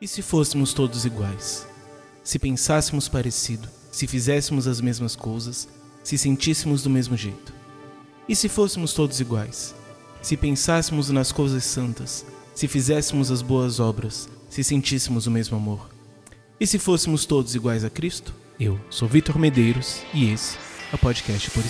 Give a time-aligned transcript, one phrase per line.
[0.00, 1.66] E se fôssemos todos iguais?
[2.24, 5.68] Se pensássemos parecido, se fizéssemos as mesmas coisas,
[6.02, 7.52] se sentíssemos do mesmo jeito?
[8.26, 9.74] E se fôssemos todos iguais?
[10.22, 12.24] Se pensássemos nas coisas santas,
[12.54, 15.90] se fizéssemos as boas obras, se sentíssemos o mesmo amor?
[16.58, 18.34] E se fôssemos todos iguais a Cristo?
[18.58, 20.56] Eu sou Vitor Medeiros e esse
[20.90, 21.62] é o podcast Por.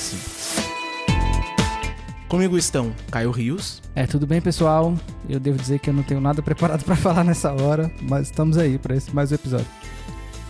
[2.28, 3.82] Comigo estão Caio Rios.
[3.92, 4.96] É, tudo bem, pessoal?
[5.30, 8.58] Eu devo dizer que eu não tenho nada preparado para falar nessa hora, mas estamos
[8.58, 9.66] aí para esse mais um episódio.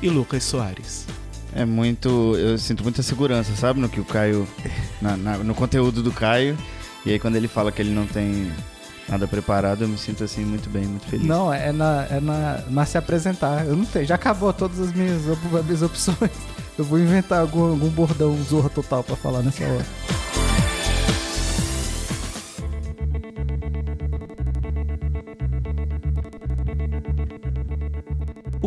[0.01, 1.07] E Lucas Soares.
[1.55, 2.35] É muito.
[2.37, 3.79] Eu sinto muita segurança, sabe?
[3.79, 4.49] No que o Caio.
[5.03, 6.57] Na, na, no conteúdo do Caio.
[7.05, 8.51] E aí quando ele fala que ele não tem
[9.09, 11.27] nada preparado, eu me sinto assim muito bem, muito feliz.
[11.27, 13.67] Não, é na, é na, na se apresentar.
[13.67, 16.31] Eu não tenho, já acabou todas as minhas, as minhas opções.
[16.79, 19.85] Eu vou inventar algum, algum bordão zorra total para falar nessa hora.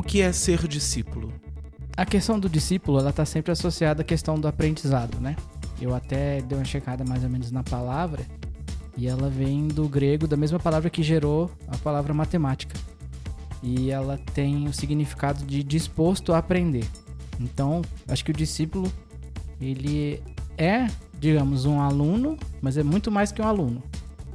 [0.03, 1.31] O que é ser discípulo?
[1.95, 5.33] A questão do discípulo, ela está sempre associada à questão do aprendizado, né?
[5.81, 8.21] Eu até dei uma checada mais ou menos na palavra
[8.97, 12.77] e ela vem do grego, da mesma palavra que gerou a palavra matemática.
[13.63, 16.85] E ela tem o significado de disposto a aprender.
[17.39, 18.91] Então, acho que o discípulo,
[19.59, 20.21] ele
[20.57, 20.85] é,
[21.17, 23.81] digamos, um aluno, mas é muito mais que um aluno.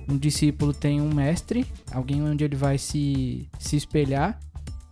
[0.09, 4.41] Um discípulo tem um mestre, alguém onde ele vai se, se espelhar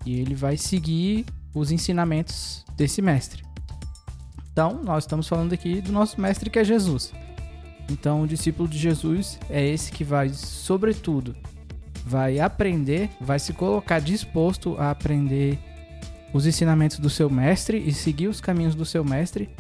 [0.07, 3.45] e ele vai seguir os ensinamentos desse mestre.
[4.53, 7.12] Então, nós estamos falando aqui do nosso mestre que é Jesus.
[7.91, 11.37] Então, o discípulo de Jesus é esse que vai, sobretudo,
[12.05, 15.59] vai aprender, vai se colocar disposto a aprender
[16.33, 19.51] os ensinamentos do seu mestre e seguir os caminhos do seu mestre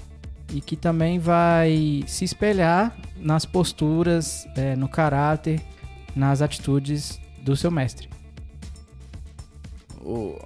[0.52, 5.60] e que também vai se espelhar nas posturas, é, no caráter,
[6.14, 8.15] nas atitudes do seu mestre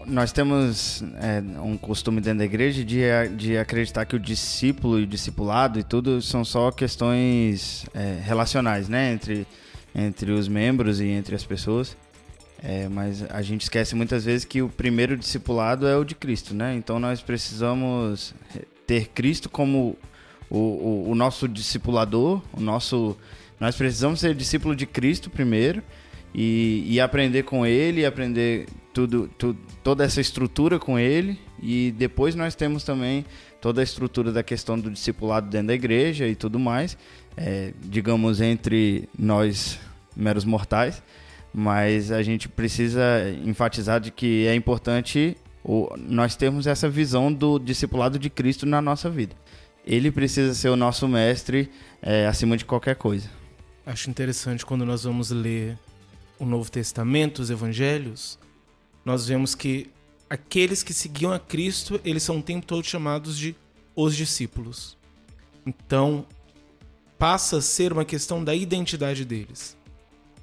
[0.07, 3.03] nós temos é, um costume dentro da igreja de,
[3.37, 8.89] de acreditar que o discípulo e o discipulado e tudo são só questões é, relacionais,
[8.89, 9.13] né?
[9.13, 9.47] Entre,
[9.95, 11.97] entre os membros e entre as pessoas.
[12.63, 16.55] É, mas a gente esquece muitas vezes que o primeiro discipulado é o de Cristo,
[16.55, 16.75] né?
[16.75, 18.35] Então nós precisamos
[18.87, 19.97] ter Cristo como
[20.49, 23.17] o, o, o nosso discipulador, o nosso...
[23.59, 25.83] Nós precisamos ser discípulo de Cristo primeiro
[26.35, 29.31] e, e aprender com ele, aprender tudo,
[29.83, 33.25] toda essa estrutura com ele e depois nós temos também
[33.61, 36.97] toda a estrutura da questão do discipulado dentro da igreja e tudo mais,
[37.37, 39.79] é, digamos entre nós
[40.17, 41.03] meros mortais,
[41.53, 43.03] mas a gente precisa
[43.45, 48.81] enfatizar de que é importante o, nós termos essa visão do discipulado de Cristo na
[48.81, 49.35] nossa vida.
[49.87, 51.71] Ele precisa ser o nosso mestre
[52.03, 53.29] é, acima de qualquer coisa.
[53.85, 55.79] Acho interessante quando nós vamos ler
[56.41, 58.39] o Novo Testamento, os Evangelhos,
[59.05, 59.91] nós vemos que
[60.29, 63.55] aqueles que seguiam a Cristo, eles são o tempo todo chamados de
[63.95, 64.97] os discípulos.
[65.67, 66.25] Então,
[67.19, 69.77] passa a ser uma questão da identidade deles.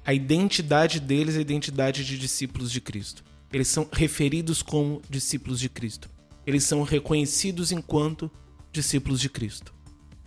[0.04, 3.24] A identidade deles é a identidade de discípulos de Cristo.
[3.52, 6.08] Eles são referidos como discípulos de Cristo.
[6.46, 8.30] Eles são reconhecidos enquanto
[8.70, 9.74] discípulos de Cristo.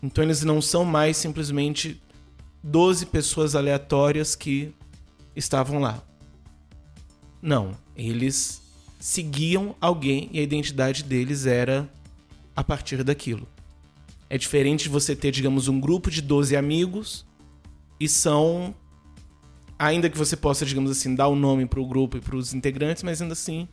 [0.04, 2.02] Então, eles não são mais simplesmente
[2.64, 4.74] 12 pessoas aleatórias que
[5.36, 6.02] estavam lá.
[7.42, 8.62] Não, eles
[9.00, 11.90] seguiam alguém e a identidade deles era
[12.56, 13.48] a partir daquilo.
[14.30, 17.26] É diferente de você ter, digamos, um grupo de 12 amigos
[18.00, 18.74] e são.
[19.78, 22.36] Ainda que você possa, digamos assim, dar o um nome para o grupo e para
[22.36, 23.68] os integrantes, mas ainda assim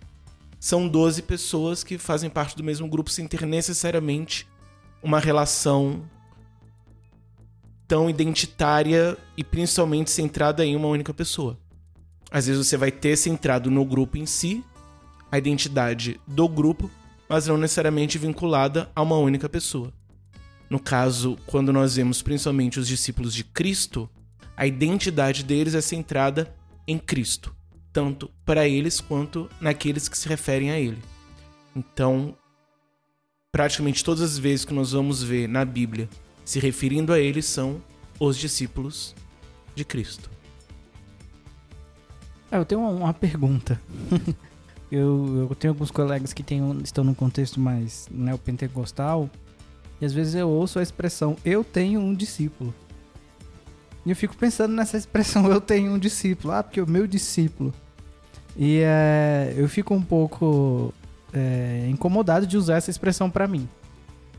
[0.59, 4.49] são 12 pessoas que fazem parte do mesmo grupo sem ter necessariamente
[5.03, 6.03] uma relação
[7.89, 11.59] tão identitária e principalmente centrada em uma única pessoa.
[12.31, 14.63] Às vezes você vai ter centrado no grupo em si,
[15.33, 16.91] a identidade do grupo,
[17.27, 19.93] mas não necessariamente vinculada a uma única pessoa.
[20.69, 24.09] No caso, quando nós vemos principalmente os discípulos de Cristo,
[24.55, 26.55] a identidade deles é centrada
[26.87, 27.57] em Cristo,
[27.91, 30.99] tanto para eles quanto naqueles que se referem a Ele.
[31.75, 32.37] Então,
[33.51, 36.09] praticamente todas as vezes que nós vamos ver na Bíblia
[36.49, 37.79] se referindo a Ele são
[38.19, 39.15] os discípulos
[39.75, 40.31] de Cristo.
[42.51, 43.79] É, eu tenho uma, uma pergunta.
[44.91, 49.29] eu, eu tenho alguns colegas que tem, estão num contexto mais neopentecostal
[50.01, 52.73] e às vezes eu ouço a expressão eu tenho um discípulo.
[54.07, 56.55] E eu fico pensando nessa expressão eu tenho um discípulo.
[56.55, 57.75] Ah, porque o meu discípulo.
[58.57, 60.95] E é, eu fico um pouco
[61.31, 63.69] é, incomodado de usar essa expressão para mim.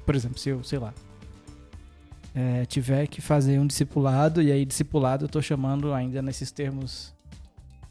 [0.07, 0.91] Por exemplo, se eu, sei lá,
[2.39, 7.13] é, tiver que fazer um discipulado, e aí discipulado eu tô chamando ainda nesses termos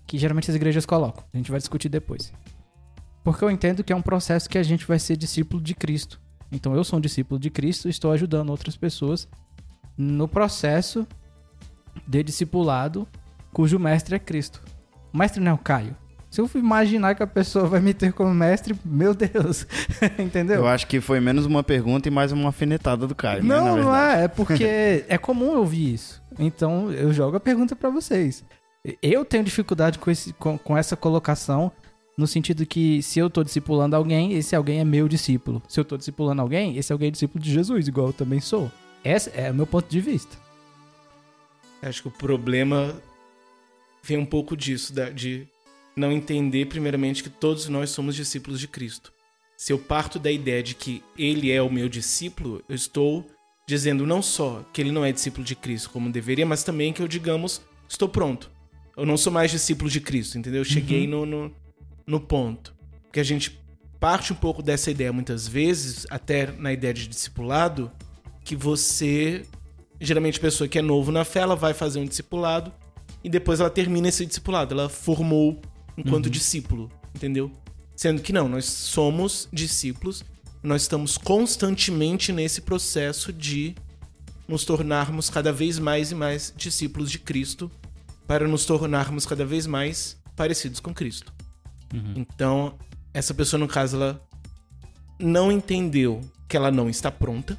[0.07, 1.23] que geralmente as igrejas colocam.
[1.35, 2.33] A gente vai discutir depois.
[3.23, 6.19] Porque eu entendo que é um processo que a gente vai ser discípulo de Cristo.
[6.51, 9.29] Então eu sou um discípulo de Cristo estou ajudando outras pessoas
[9.99, 11.07] no processo
[12.07, 13.07] de discipulado
[13.53, 14.63] cujo mestre é Cristo.
[15.13, 15.95] O mestre não é o Caio.
[16.31, 19.67] Se eu imaginar que a pessoa vai me ter como mestre, meu Deus,
[20.19, 20.57] entendeu?
[20.57, 23.43] Eu acho que foi menos uma pergunta e mais uma alfinetada do Caio.
[23.43, 24.25] né, Não, na não é.
[24.25, 26.23] É porque é comum eu ouvir isso.
[26.39, 28.45] Então eu jogo a pergunta pra vocês.
[29.03, 31.73] Eu tenho dificuldade com, esse, com, com essa colocação,
[32.17, 35.63] no sentido que se eu tô discipulando alguém, esse alguém é meu discípulo.
[35.67, 38.71] Se eu tô discipulando alguém, esse alguém é discípulo de Jesus, igual eu também sou.
[39.05, 40.37] Esse é o meu ponto de vista.
[41.83, 42.95] Acho que o problema
[44.03, 45.47] vem um pouco disso, de
[45.99, 49.13] não entender, primeiramente, que todos nós somos discípulos de Cristo.
[49.57, 53.27] Se eu parto da ideia de que ele é o meu discípulo, eu estou
[53.67, 57.03] dizendo não só que ele não é discípulo de Cristo como deveria, mas também que
[57.03, 58.51] eu, digamos, estou pronto.
[58.97, 60.61] Eu não sou mais discípulo de Cristo, entendeu?
[60.61, 61.55] Eu cheguei no, no,
[62.07, 62.75] no ponto.
[63.03, 63.61] Porque a gente
[64.01, 67.91] parte um pouco dessa ideia muitas vezes, até na ideia de discipulado,
[68.45, 69.45] que você
[70.01, 72.73] geralmente a pessoa que é novo na fé, ela vai fazer um discipulado
[73.23, 74.75] e depois ela termina esse discipulado.
[74.75, 75.61] Ela formou
[75.99, 77.51] enquanto discípulo, entendeu?
[77.97, 80.25] Sendo que não, nós somos discípulos,
[80.63, 83.75] nós estamos constantemente nesse processo de
[84.47, 87.71] nos tornarmos cada vez mais e mais discípulos de Cristo,
[88.27, 91.33] para nos tornarmos cada vez mais parecidos com Cristo.
[92.17, 92.79] Então,
[93.13, 94.23] essa pessoa, no caso, ela
[95.19, 97.59] não entendeu que ela não está pronta.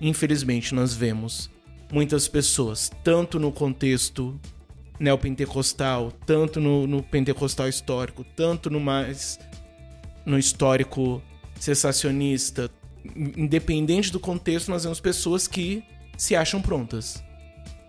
[0.00, 1.50] Infelizmente, nós vemos
[1.92, 4.40] muitas pessoas, tanto no contexto
[4.98, 9.38] neopentecostal, tanto no, no pentecostal histórico, tanto no mais
[10.24, 11.22] no histórico
[11.58, 12.70] cessacionista,
[13.36, 15.84] independente do contexto, nós vemos pessoas que
[16.16, 17.22] se acham prontas.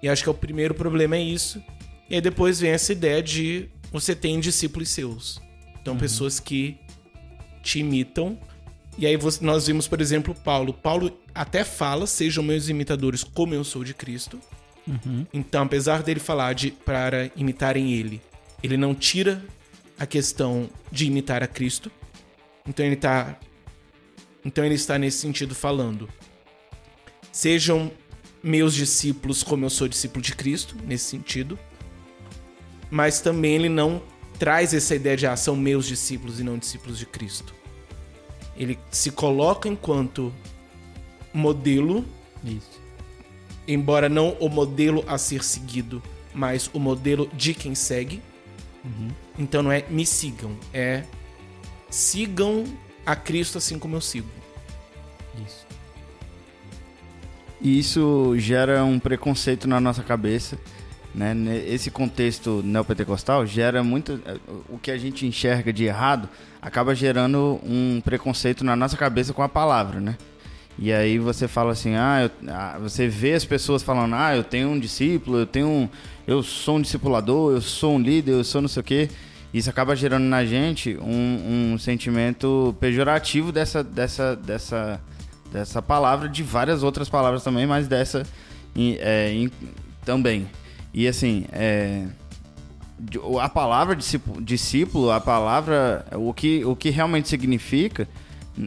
[0.01, 1.63] E acho que é o primeiro problema é isso.
[2.09, 5.41] E aí depois vem essa ideia de você tem discípulos seus.
[5.81, 6.77] Então, pessoas que
[7.61, 8.37] te imitam.
[8.97, 10.73] E aí nós vimos, por exemplo, Paulo.
[10.73, 14.39] Paulo até fala, sejam meus imitadores como eu sou de Cristo.
[15.33, 18.21] Então, apesar dele falar de para imitarem ele,
[18.61, 19.43] ele não tira
[19.97, 21.91] a questão de imitar a Cristo.
[22.67, 23.37] Então ele tá
[24.43, 26.07] então ele está nesse sentido falando:
[27.31, 27.91] sejam
[28.43, 31.57] meus discípulos como eu sou discípulo de Cristo, nesse sentido.
[32.91, 34.01] Mas também ele não
[34.37, 37.53] traz essa ideia de ah, são meus discípulos e não discípulos de Cristo.
[38.55, 40.33] Ele se coloca enquanto
[41.33, 42.05] modelo
[42.43, 42.84] Isso.
[43.67, 46.01] Embora não o modelo a ser seguido,
[46.33, 48.21] mas o modelo de quem segue.
[49.37, 51.03] Então não é me sigam, é
[51.89, 52.63] sigam
[53.05, 54.27] a Cristo assim como eu sigo.
[55.45, 55.65] Isso.
[57.59, 60.57] E isso gera um preconceito na nossa cabeça.
[61.15, 61.33] Né?
[61.65, 64.21] Esse contexto neopentecostal gera muito.
[64.25, 64.37] eh,
[64.69, 66.29] O que a gente enxerga de errado
[66.61, 70.17] acaba gerando um preconceito na nossa cabeça com a palavra, né?
[70.77, 74.43] E aí você fala assim, ah, eu- ah, você vê as pessoas falando, ah, eu
[74.43, 75.89] tenho um discípulo, eu tenho um,
[76.27, 79.09] eu sou um discipulador, eu sou um líder, eu sou não sei o quê.
[79.53, 84.99] Isso acaba gerando na gente um, um sentimento pejorativo dessa, dessa, dessa,
[85.49, 88.23] dessa palavra, de várias outras palavras também, mas dessa
[88.77, 89.51] é, em-
[90.03, 90.45] também.
[90.93, 92.05] E assim, é,
[93.41, 93.95] a palavra
[94.41, 98.07] discípulo, a palavra, o que, o que realmente significa,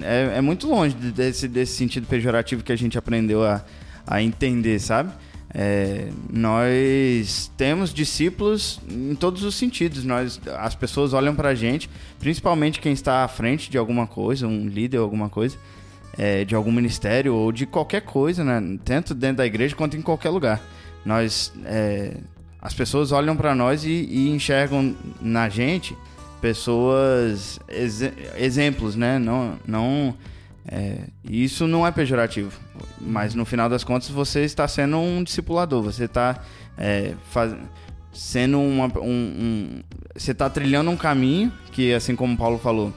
[0.03, 3.65] é, é muito longe de- desse, desse sentido pejorativo que a gente aprendeu a,
[4.07, 5.13] a entender, sabe?
[5.55, 10.05] É, nós temos discípulos em todos os sentidos.
[10.05, 14.67] Nós, as pessoas olham pra gente, principalmente quem está à frente de alguma coisa, um
[14.67, 15.57] líder alguma coisa,
[16.19, 18.79] é, de algum ministério ou de qualquer coisa, né?
[18.85, 20.61] Tanto dentro da igreja quanto em qualquer lugar.
[21.05, 22.15] Nós, é,
[22.61, 25.97] as pessoas olham pra nós e, e enxergam na gente
[26.41, 29.19] pessoas exe- exemplos, né?
[29.19, 30.15] Não, não
[30.67, 32.53] é, isso não é pejorativo,
[33.01, 36.43] mas no final das contas você está sendo um discipulador, você está
[36.77, 37.15] é,
[38.13, 39.83] sendo uma, um, um-
[40.15, 42.93] você está trilhando um caminho que, assim como Paulo falou,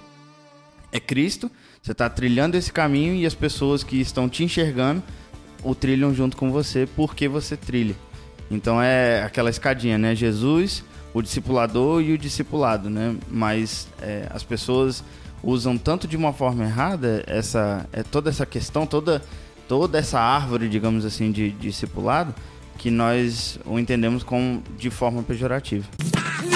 [0.91, 1.49] é Cristo.
[1.81, 5.01] Você está trilhando esse caminho e as pessoas que estão te enxergando
[5.63, 7.95] o trilham junto com você porque você trilha.
[8.51, 10.13] Então é aquela escadinha, né?
[10.15, 13.15] Jesus, o discipulador e o discipulado, né?
[13.29, 15.03] Mas é, as pessoas
[15.43, 19.21] usam tanto de uma forma errada essa é toda essa questão, toda
[19.67, 22.35] toda essa árvore, digamos assim, de, discipulado,
[22.77, 25.87] que nós o entendemos como de forma pejorativa.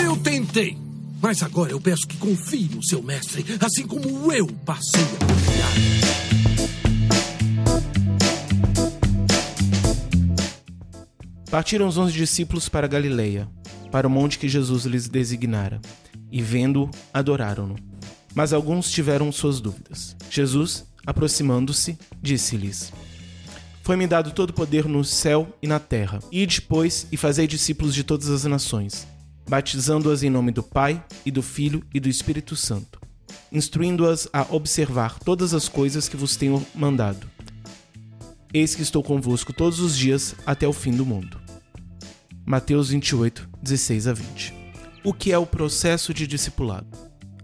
[0.03, 0.77] Eu tentei,
[1.21, 6.15] mas agora eu peço que confie no seu mestre, assim como eu passei a confiar.
[11.50, 13.47] Partiram os onze discípulos para Galileia,
[13.95, 15.79] para o monte que Jesus lhes designara,
[16.29, 17.77] e vendo, adoraram-no.
[18.33, 20.17] Mas alguns tiveram suas dúvidas.
[20.29, 22.91] Jesus, aproximando-se, disse-lhes:
[23.83, 26.19] Foi-me dado todo o poder no céu e na terra.
[26.29, 29.07] Ide, pois, e fazei discípulos de todas as nações,
[29.47, 32.99] batizando-as em nome do Pai, e do Filho e do Espírito Santo,
[33.49, 37.25] instruindo-as a observar todas as coisas que vos tenho mandado.
[38.53, 41.44] Eis que estou convosco todos os dias até o fim do mundo.
[42.45, 44.53] Mateus 28, 16 a 20.
[45.03, 46.85] O que é o processo de discipulado?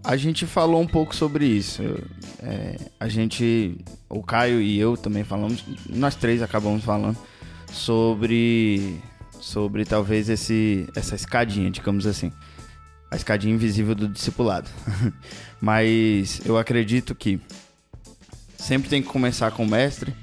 [0.04, 1.82] A gente falou um pouco sobre isso.
[2.40, 3.78] É, a gente,
[4.08, 7.18] o Caio e eu também falamos, nós três acabamos falando
[7.72, 9.00] sobre,
[9.40, 12.30] sobre talvez esse, essa escadinha, digamos assim,
[13.10, 14.70] a escadinha invisível do discipulado.
[15.60, 17.40] Mas eu acredito que
[18.56, 20.14] sempre tem que começar com o mestre.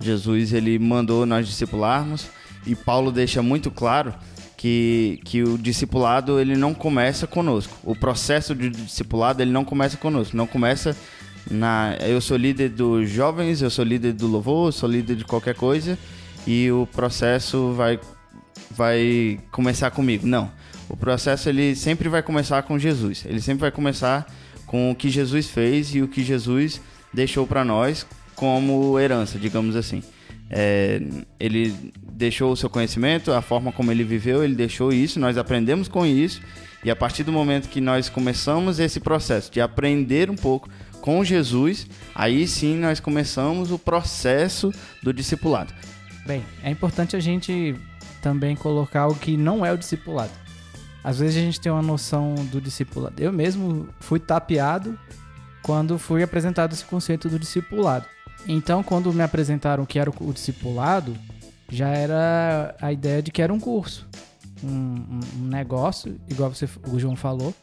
[0.00, 2.28] Jesus ele mandou nós discipularmos
[2.66, 4.14] e Paulo deixa muito claro
[4.56, 7.76] que, que o discipulado ele não começa conosco.
[7.84, 10.96] O processo de discipulado ele não começa conosco, não começa
[11.50, 15.24] na eu sou líder dos jovens, eu sou líder do louvor, eu sou líder de
[15.24, 15.96] qualquer coisa
[16.46, 18.00] e o processo vai
[18.70, 20.26] vai começar comigo.
[20.26, 20.50] Não.
[20.88, 23.24] O processo ele sempre vai começar com Jesus.
[23.26, 24.26] Ele sempre vai começar
[24.66, 26.80] com o que Jesus fez e o que Jesus
[27.12, 30.02] deixou para nós como herança, digamos assim.
[30.50, 31.00] É,
[31.40, 35.86] ele deixou o seu conhecimento, a forma como ele viveu, ele deixou isso, nós aprendemos
[35.86, 36.40] com isso,
[36.82, 40.68] e a partir do momento que nós começamos esse processo de aprender um pouco
[41.00, 45.74] com Jesus, aí sim nós começamos o processo do discipulado.
[46.26, 47.76] Bem, é importante a gente
[48.22, 50.32] também colocar o que não é o discipulado.
[51.04, 53.22] Às vezes a gente tem uma noção do discipulado.
[53.22, 54.98] Eu mesmo fui tapeado
[55.62, 58.06] quando fui apresentado esse conceito do discipulado.
[58.48, 61.16] Então, quando me apresentaram que era o discipulado,
[61.68, 64.08] já era a ideia de que era um curso,
[64.62, 67.54] um, um negócio, igual você, o João falou,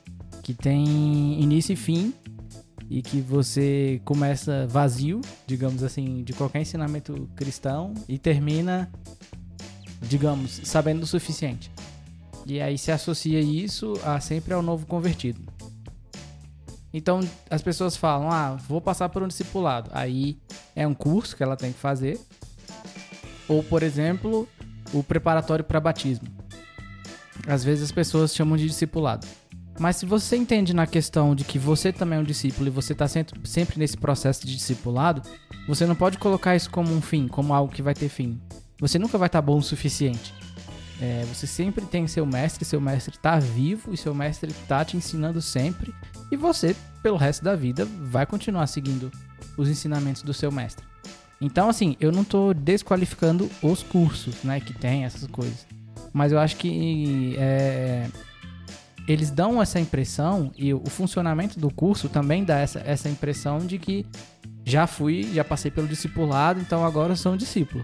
[0.41, 2.13] que tem início e fim
[2.89, 8.91] e que você começa vazio, digamos assim, de qualquer ensinamento cristão e termina,
[10.01, 11.71] digamos, sabendo o suficiente.
[12.45, 15.41] E aí se associa isso a sempre ao novo convertido.
[16.93, 19.89] Então as pessoas falam: ah, vou passar por um discipulado.
[19.93, 20.37] Aí
[20.75, 22.19] é um curso que ela tem que fazer.
[23.47, 24.47] Ou, por exemplo,
[24.93, 26.27] o preparatório para batismo.
[27.47, 29.27] Às vezes as pessoas chamam de discipulado.
[29.79, 32.93] Mas se você entende na questão de que você também é um discípulo e você
[32.93, 35.21] está sempre nesse processo de discipulado,
[35.67, 38.39] você não pode colocar isso como um fim, como algo que vai ter fim.
[38.79, 40.33] Você nunca vai estar tá bom o suficiente.
[41.01, 44.95] É, você sempre tem seu mestre, seu mestre está vivo e seu mestre está te
[44.95, 45.93] ensinando sempre.
[46.31, 49.11] E você, pelo resto da vida, vai continuar seguindo
[49.57, 50.85] os ensinamentos do seu mestre.
[51.41, 55.65] Então, assim, eu não estou desqualificando os cursos, né, que tem essas coisas.
[56.13, 58.07] Mas eu acho que é,
[59.07, 63.77] eles dão essa impressão e o funcionamento do curso também dá essa, essa impressão de
[63.77, 64.05] que
[64.63, 67.83] já fui, já passei pelo discipulado, então agora sou um discípulo.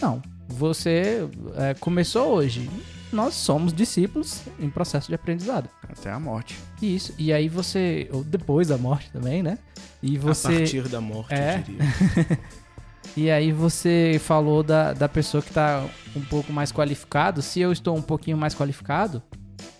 [0.00, 2.68] Não, você é, começou hoje.
[3.12, 5.68] Nós somos discípulos em processo de aprendizado.
[5.88, 6.58] Até a morte.
[6.80, 7.14] Isso.
[7.18, 8.08] E aí você.
[8.12, 9.58] Ou depois da morte também, né?
[10.02, 10.48] E você.
[10.48, 11.56] A partir da morte, é.
[11.56, 12.38] eu diria.
[13.18, 15.84] e aí você falou da, da pessoa que está
[16.14, 17.42] um pouco mais qualificado.
[17.42, 19.20] Se eu estou um pouquinho mais qualificado,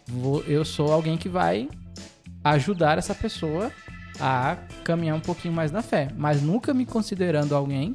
[0.08, 1.68] vou, eu sou alguém que vai
[2.42, 3.70] ajudar essa pessoa
[4.18, 6.08] a caminhar um pouquinho mais na fé.
[6.16, 7.94] Mas nunca me considerando alguém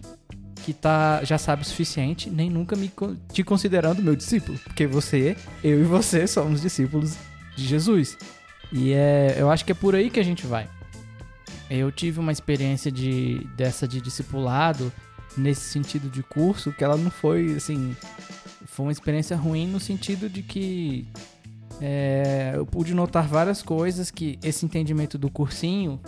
[0.63, 2.89] que tá, já sabe o suficiente, nem nunca me
[3.33, 4.57] te considerando meu discípulo.
[4.59, 7.17] Porque você, eu e você somos discípulos
[7.53, 8.17] de Jesus.
[8.71, 10.69] E é, eu acho que é por aí que a gente vai.
[11.69, 14.89] Eu tive uma experiência de, dessa de discipulado
[15.37, 17.95] nesse sentido de curso, que ela não foi assim.
[18.65, 21.07] Foi uma experiência ruim no sentido de que
[21.81, 25.99] é, eu pude notar várias coisas que esse entendimento do cursinho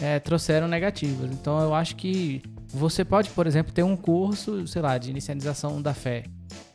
[0.00, 1.30] é, trouxeram negativas.
[1.32, 5.80] Então eu acho que você pode, por exemplo, ter um curso, sei lá, de inicialização
[5.80, 6.24] da fé,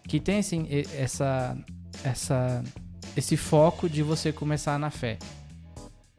[0.08, 1.58] que tem assim, essa,
[2.04, 2.64] essa,
[3.16, 5.18] esse foco de você começar na fé.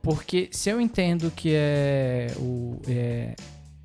[0.00, 2.80] Porque se eu entendo que é o.
[2.86, 3.34] É,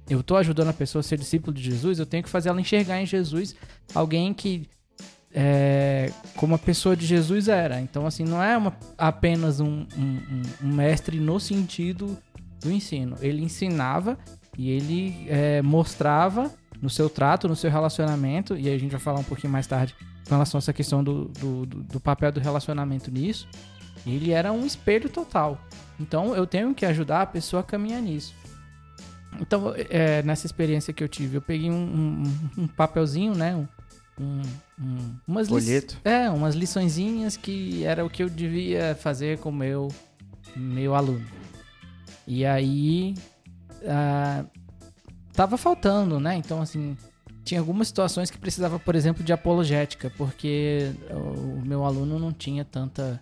[0.10, 2.60] eu estou ajudando a pessoa a ser discípulo de Jesus, eu tenho que fazer ela
[2.60, 3.56] enxergar em Jesus
[3.94, 4.68] alguém que.
[5.32, 7.80] É, como a pessoa de Jesus era.
[7.80, 12.18] Então, assim, não é uma, apenas um, um, um mestre no sentido
[12.60, 13.16] do ensino.
[13.22, 14.18] Ele ensinava
[14.58, 16.52] e ele é, mostrava
[16.82, 19.68] no seu trato, no seu relacionamento, e aí a gente vai falar um pouquinho mais
[19.68, 19.96] tarde
[20.28, 23.48] com relação a essa questão do, do, do papel do relacionamento nisso.
[24.06, 25.60] Ele era um espelho total.
[26.00, 28.34] Então eu tenho que ajudar a pessoa a caminhar nisso.
[29.40, 33.56] Então, é, nessa experiência que eu tive, eu peguei um, um, um papelzinho, né?
[34.20, 34.42] Um,
[34.80, 35.98] um, umas Folheto.
[36.04, 39.88] É, umas liçõezinhas que era o que eu devia fazer com o meu,
[40.56, 41.26] meu aluno.
[42.28, 43.16] E aí.
[43.88, 44.46] ah,
[45.34, 46.36] tava faltando, né?
[46.36, 46.98] Então, assim.
[47.42, 52.64] Tinha algumas situações que precisava, por exemplo, de apologética, porque o meu aluno não tinha
[52.64, 53.20] tanta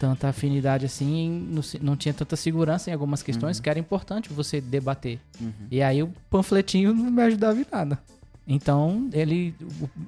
[0.00, 4.58] tanta afinidade assim, no- não tinha tanta segurança em algumas questões que era importante você
[4.58, 5.20] debater.
[5.70, 7.98] E aí o panfletinho não me ajudava em nada.
[8.48, 9.54] Então, ele.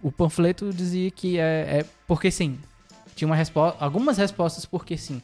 [0.03, 2.59] O, o panfleto dizia que é, é porque sim.
[3.15, 3.85] Tinha uma resposta.
[3.85, 5.21] Algumas respostas porque sim.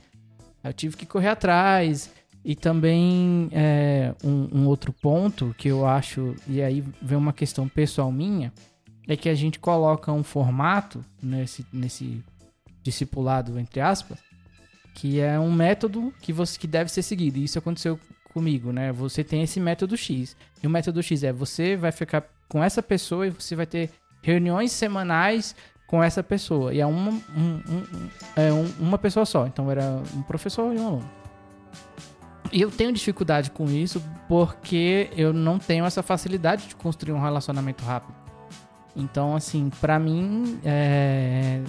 [0.63, 2.11] Eu tive que correr atrás.
[2.45, 7.67] E também é, um, um outro ponto que eu acho, e aí vem uma questão
[7.69, 8.53] pessoal minha,
[9.09, 12.23] é que a gente coloca um formato nesse, nesse
[12.83, 14.19] discipulado, entre aspas,
[15.01, 17.39] que é um método que, você, que deve ser seguido.
[17.39, 17.99] E isso aconteceu
[18.33, 18.91] comigo, né?
[18.93, 20.37] Você tem esse método X.
[20.63, 23.91] E o método X é você vai ficar com essa pessoa e você vai ter
[24.23, 25.55] reuniões semanais
[25.87, 26.75] com essa pessoa.
[26.75, 29.47] E é uma, um- um- é um- uma pessoa só.
[29.47, 31.11] Então era um professor e um aluno.
[32.51, 37.21] E eu tenho dificuldade com isso porque eu não tenho essa facilidade de construir um
[37.21, 38.18] relacionamento rápido.
[38.97, 41.63] Então, assim, pra mim, é,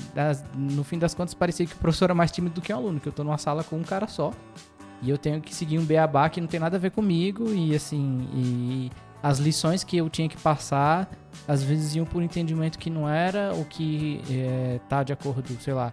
[0.56, 3.00] no fim das contas, parecia que o professor é mais tímido do que o aluno,
[3.00, 4.32] que eu tô numa sala com um cara só.
[5.02, 7.54] E eu tenho que seguir um beabá que não tem nada a ver comigo.
[7.54, 11.10] E assim, e as lições que eu tinha que passar,
[11.48, 15.74] às vezes iam por entendimento que não era o que é, tá de acordo, sei
[15.74, 15.92] lá,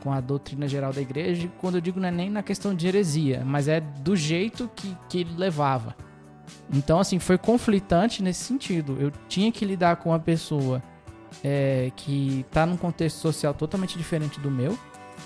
[0.00, 1.48] com a doutrina geral da igreja.
[1.60, 4.96] Quando eu digo não é nem na questão de heresia, mas é do jeito que,
[5.08, 5.94] que ele levava.
[6.72, 8.96] Então, assim, foi conflitante nesse sentido.
[8.98, 10.82] Eu tinha que lidar com uma pessoa
[11.44, 14.78] é, que tá num contexto social totalmente diferente do meu.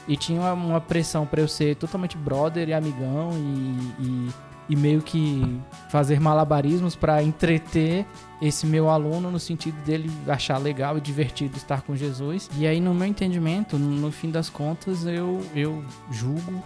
[0.09, 4.29] E tinha uma, uma pressão pra eu ser totalmente brother e amigão e, e,
[4.71, 8.07] e meio que fazer malabarismos pra entreter
[8.41, 12.49] esse meu aluno no sentido dele achar legal e divertido estar com Jesus.
[12.57, 16.63] E aí, no meu entendimento, no, no fim das contas, eu, eu julgo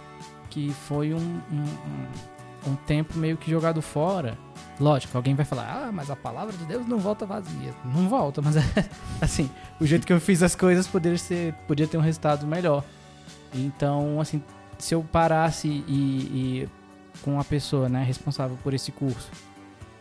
[0.49, 2.07] que foi um, um, um-
[2.67, 4.37] um tempo meio que jogado fora.
[4.79, 7.73] Lógico, alguém vai falar, ah, mas a palavra de Deus não volta vazia.
[7.85, 8.63] Não volta, mas é
[9.21, 12.83] assim, o jeito que eu fiz as coisas poderia, ser, podia ter um resultado melhor.
[13.53, 14.41] Então, assim,
[14.77, 16.69] se eu parasse e, e
[17.21, 19.29] com a pessoa, né, responsável por esse curso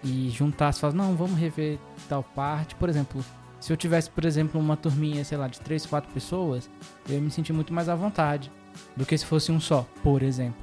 [0.02, 2.74] e juntasse, falasse, não, vamos rever tal parte.
[2.74, 3.22] Por exemplo,
[3.60, 6.70] se eu tivesse, por exemplo, uma turminha, sei lá, de três, quatro pessoas,
[7.08, 8.50] eu ia me sentir muito mais à vontade
[8.96, 10.60] do que se fosse um só, por exemplo.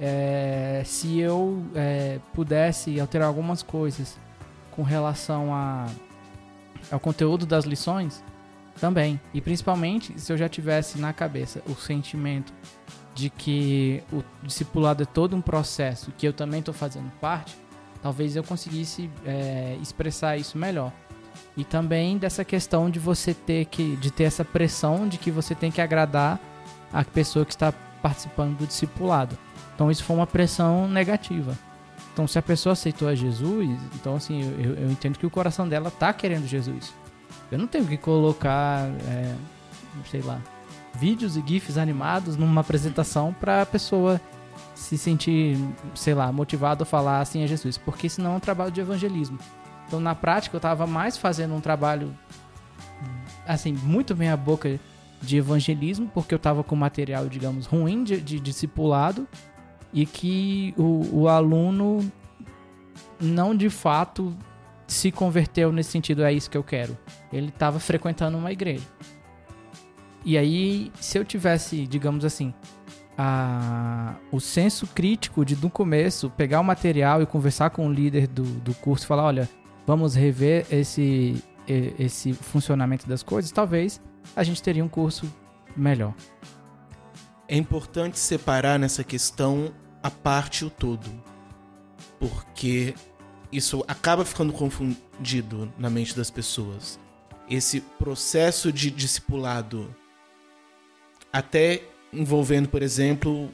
[0.00, 4.18] É, se eu é, pudesse alterar algumas coisas
[4.70, 5.86] com relação a,
[6.90, 8.22] ao conteúdo das lições,
[8.80, 9.20] também.
[9.32, 12.52] E principalmente se eu já tivesse na cabeça o sentimento
[13.14, 17.56] de que o discipulado é todo um processo que eu também estou fazendo parte,
[18.02, 20.92] talvez eu conseguisse é, expressar isso melhor.
[21.56, 25.54] E também dessa questão de você ter que de ter essa pressão de que você
[25.54, 26.40] tem que agradar
[26.92, 29.36] a pessoa que está participando do discipulado.
[29.80, 31.58] Então isso foi uma pressão negativa.
[32.12, 35.66] Então se a pessoa aceitou a Jesus, então assim, eu, eu entendo que o coração
[35.66, 36.92] dela tá querendo Jesus.
[37.50, 39.34] Eu não tenho que colocar, é,
[40.10, 40.38] sei lá,
[40.92, 44.20] vídeos e gifs animados numa apresentação para a pessoa
[44.74, 45.56] se sentir,
[45.94, 49.38] sei lá, motivado a falar assim a Jesus, porque senão é um trabalho de evangelismo.
[49.86, 52.14] Então, na prática, eu estava mais fazendo um trabalho,
[53.46, 54.78] assim, muito bem a boca
[55.22, 59.26] de evangelismo, porque eu estava com material, digamos, ruim de, de discipulado
[59.92, 62.10] e que o, o aluno
[63.20, 64.36] não de fato
[64.86, 66.96] se converteu nesse sentido, é isso que eu quero.
[67.32, 68.84] Ele estava frequentando uma igreja.
[70.24, 72.52] E aí, se eu tivesse, digamos assim,
[73.16, 78.26] a, o senso crítico de, do começo, pegar o material e conversar com o líder
[78.26, 79.48] do, do curso falar: olha,
[79.86, 81.42] vamos rever esse,
[81.98, 84.00] esse funcionamento das coisas, talvez
[84.34, 85.32] a gente teria um curso
[85.76, 86.14] melhor.
[87.52, 91.10] É importante separar nessa questão a parte e o todo.
[92.20, 92.94] Porque
[93.50, 97.00] isso acaba ficando confundido na mente das pessoas.
[97.48, 99.92] Esse processo de discipulado,
[101.32, 101.82] até
[102.12, 103.50] envolvendo, por exemplo,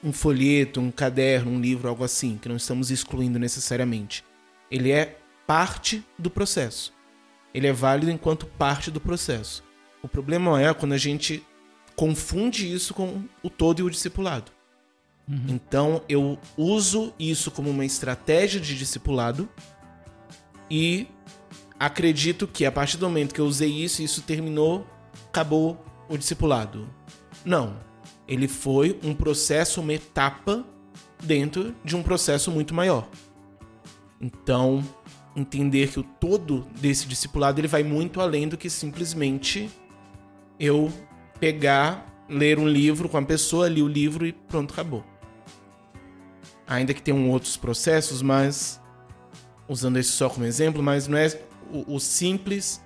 [0.00, 4.24] um folheto, um caderno, um livro, algo assim, que não estamos excluindo necessariamente.
[4.70, 6.94] Ele é parte do processo.
[7.52, 9.64] Ele é válido enquanto parte do processo.
[10.04, 11.44] O problema é quando a gente
[12.00, 14.50] confunde isso com o todo e o discipulado.
[15.46, 19.46] Então eu uso isso como uma estratégia de discipulado
[20.70, 21.06] e
[21.78, 24.86] acredito que a partir do momento que eu usei isso, isso terminou,
[25.28, 26.88] acabou o discipulado.
[27.44, 27.76] Não.
[28.26, 30.64] Ele foi um processo, uma etapa
[31.22, 33.10] dentro de um processo muito maior.
[34.18, 34.82] Então,
[35.36, 39.68] entender que o todo desse discipulado ele vai muito além do que simplesmente
[40.58, 40.90] eu
[41.40, 45.04] pegar, ler um livro com a pessoa, li o livro e pronto, acabou.
[46.66, 48.80] ainda que tenham outros processos, mas
[49.66, 51.28] usando esse só como exemplo, mas não é
[51.72, 52.80] o, o simples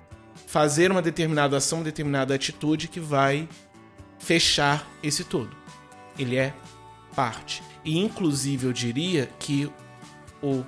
[0.47, 3.47] fazer uma determinada ação, uma determinada atitude que vai
[4.17, 5.55] fechar esse todo.
[6.17, 6.53] Ele é
[7.15, 7.61] parte.
[7.83, 9.71] E inclusive eu diria que
[10.41, 10.63] o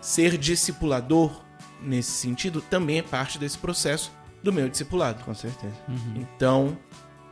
[0.00, 1.42] ser discipulador
[1.80, 5.22] nesse sentido também é parte desse processo do meu discipulado.
[5.24, 5.74] Com certeza.
[6.16, 6.76] Então,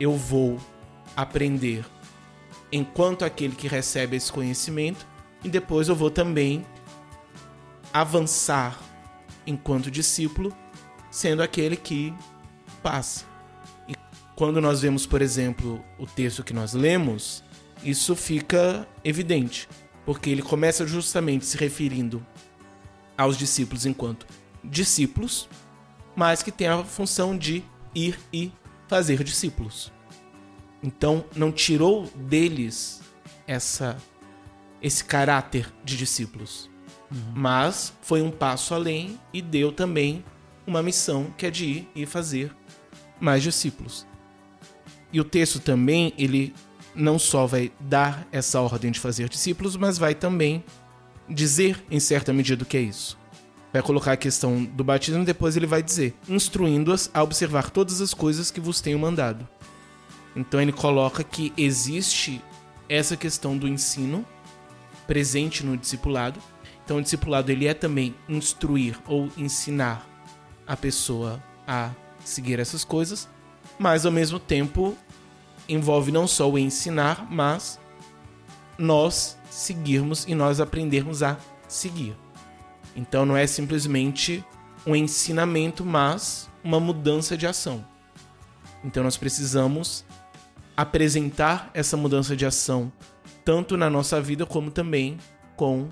[0.01, 0.57] eu vou
[1.15, 1.85] aprender
[2.71, 5.05] enquanto aquele que recebe esse conhecimento
[5.43, 6.65] e depois eu vou também
[7.93, 8.79] avançar
[9.45, 10.51] enquanto discípulo,
[11.11, 12.11] sendo aquele que
[12.81, 13.25] passa.
[13.87, 13.93] E
[14.35, 17.43] quando nós vemos, por exemplo, o texto que nós lemos,
[17.83, 19.69] isso fica evidente,
[20.03, 22.25] porque ele começa justamente se referindo
[23.15, 24.25] aos discípulos enquanto
[24.63, 25.47] discípulos,
[26.15, 28.51] mas que tem a função de ir e
[28.91, 29.89] fazer discípulos.
[30.83, 33.01] Então, não tirou deles
[33.47, 33.97] essa
[34.81, 36.69] esse caráter de discípulos,
[37.33, 40.25] mas foi um passo além e deu também
[40.67, 42.53] uma missão que é de ir e fazer
[43.17, 44.05] mais discípulos.
[45.13, 46.53] E o texto também, ele
[46.93, 50.65] não só vai dar essa ordem de fazer discípulos, mas vai também
[51.29, 53.17] dizer em certa medida o que é isso.
[53.71, 58.01] Vai colocar a questão do batismo e depois ele vai dizer: instruindo-as a observar todas
[58.01, 59.47] as coisas que vos tenho mandado.
[60.35, 62.41] Então ele coloca que existe
[62.89, 64.25] essa questão do ensino
[65.07, 66.39] presente no discipulado.
[66.83, 70.05] Então o discipulado ele é também instruir ou ensinar
[70.67, 71.91] a pessoa a
[72.23, 73.27] seguir essas coisas,
[73.79, 74.97] mas ao mesmo tempo
[75.67, 77.79] envolve não só o ensinar, mas
[78.77, 82.15] nós seguirmos e nós aprendermos a seguir.
[82.95, 84.43] Então não é simplesmente
[84.85, 87.85] um ensinamento, mas uma mudança de ação.
[88.83, 90.05] Então nós precisamos
[90.75, 92.91] apresentar essa mudança de ação
[93.43, 95.17] tanto na nossa vida como também
[95.55, 95.89] com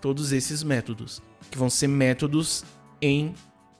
[0.00, 2.64] todos esses métodos, que vão ser métodos
[3.00, 3.34] em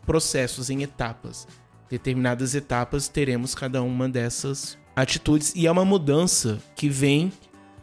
[0.07, 1.47] processos, em etapas.
[1.91, 7.33] Determinadas etapas teremos cada uma dessas atitudes e é uma mudança que vem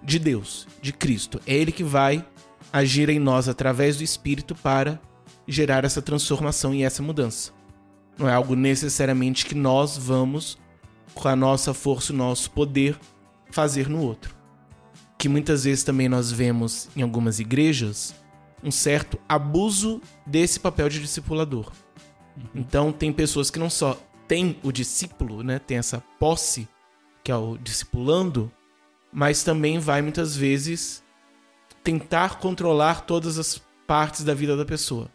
[0.03, 1.41] de Deus, de Cristo.
[1.47, 2.25] É ele que vai
[2.75, 4.99] agir em nós através do espírito para
[5.47, 7.53] gerar essa transformação e essa mudança.
[8.17, 10.57] Não é algo necessariamente que nós vamos
[11.13, 12.99] com a nossa força, o nosso poder
[13.49, 14.35] fazer no outro.
[15.17, 18.13] Que muitas vezes também nós vemos em algumas igrejas
[18.61, 21.71] um certo abuso desse papel de discipulador.
[22.53, 26.67] Então tem pessoas que não só têm o discípulo, né, tem essa posse
[27.23, 28.51] que é o discipulando,
[29.13, 31.04] mas também vai muitas vezes
[31.85, 35.07] tentar controlar todas as partes da vida da pessoa.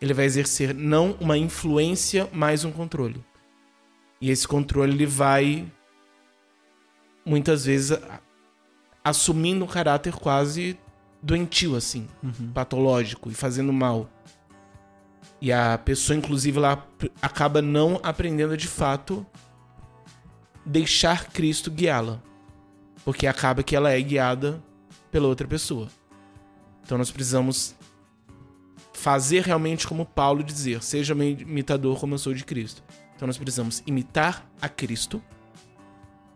[0.00, 3.22] Ele vai exercer não uma influência, mas um controle.
[4.18, 5.70] E esse controle ele vai
[7.24, 7.98] muitas vezes
[9.04, 10.78] assumindo um caráter quase
[11.22, 12.08] doentio assim,
[12.54, 14.08] patológico e fazendo mal.
[15.38, 19.26] E a pessoa inclusive ap- acaba não aprendendo de fato
[20.64, 22.22] deixar Cristo guiá-la.
[23.04, 24.62] Porque acaba que ela é guiada
[25.10, 25.88] pela outra pessoa.
[26.82, 27.74] Então nós precisamos
[28.92, 32.82] fazer realmente como Paulo dizer, seja meu imitador como eu sou de Cristo.
[33.16, 35.22] Então nós precisamos imitar a Cristo.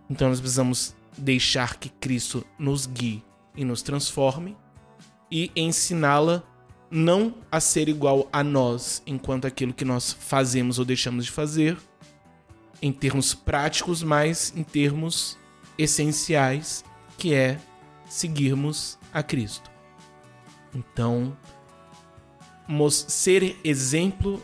[0.09, 3.23] Então nós precisamos deixar que Cristo nos guie
[3.57, 4.57] e nos transforme
[5.31, 6.43] e ensiná-la
[6.91, 11.77] não a ser igual a nós enquanto aquilo que nós fazemos ou deixamos de fazer
[12.81, 15.39] em termos práticos, mas em termos
[15.79, 16.85] essenciais,
[17.17, 17.59] que é
[18.15, 19.69] seguirmos a Cristo.
[20.73, 21.37] Então,
[22.93, 24.41] ser exemplo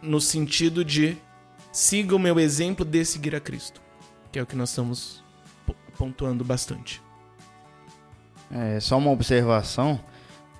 [0.00, 1.18] no sentido de
[1.70, 3.82] siga o meu exemplo de seguir a Cristo,
[4.32, 5.22] que é o que nós estamos
[5.66, 7.02] po- pontuando bastante.
[8.50, 10.00] É, só uma observação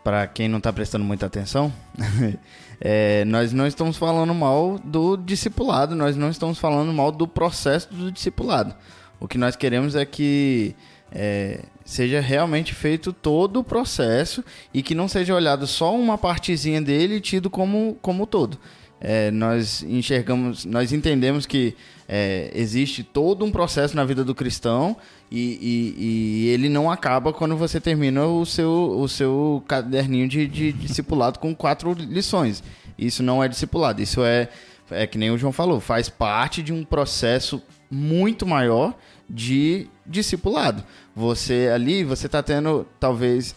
[0.05, 1.73] para quem não está prestando muita atenção.
[2.81, 7.93] É, nós não estamos falando mal do discipulado, nós não estamos falando mal do processo
[7.93, 8.73] do discipulado.
[9.19, 10.77] O que nós queremos é que
[11.11, 16.83] é, seja realmente feito todo o processo e que não seja olhado só uma partezinha
[16.83, 18.59] dele e tido como como todo.
[19.01, 21.75] É, nós enxergamos, nós entendemos que
[22.07, 24.97] é, existe todo um processo na vida do cristão
[25.31, 26.05] e, e-
[26.45, 31.39] e ele não acaba quando você termina o seu, o seu caderninho de, de discipulado
[31.39, 32.63] com quatro lições.
[32.99, 34.49] Isso não é discipulado, isso é,
[34.91, 38.95] é que nem o João falou, faz parte de um processo muito maior
[39.29, 40.83] de discipulado.
[41.15, 43.55] Você ali, você está tendo, talvez,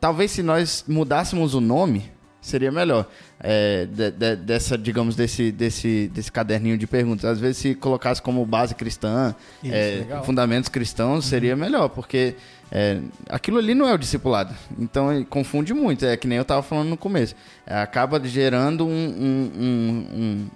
[0.00, 3.06] talvez se nós mudássemos o nome, seria melhor.
[3.44, 7.24] É, de- de- dessa, digamos, desse, desse, desse caderninho de perguntas.
[7.24, 12.36] Às vezes, se colocasse como base cristã, Isso, é, fundamentos cristãos, seria melhor, porque
[12.70, 14.54] é, aquilo ali não é o discipulado.
[14.78, 16.04] Então, confunde muito.
[16.06, 17.34] É que nem eu estava falando no começo.
[17.66, 20.46] É, acaba gerando um, um, um, um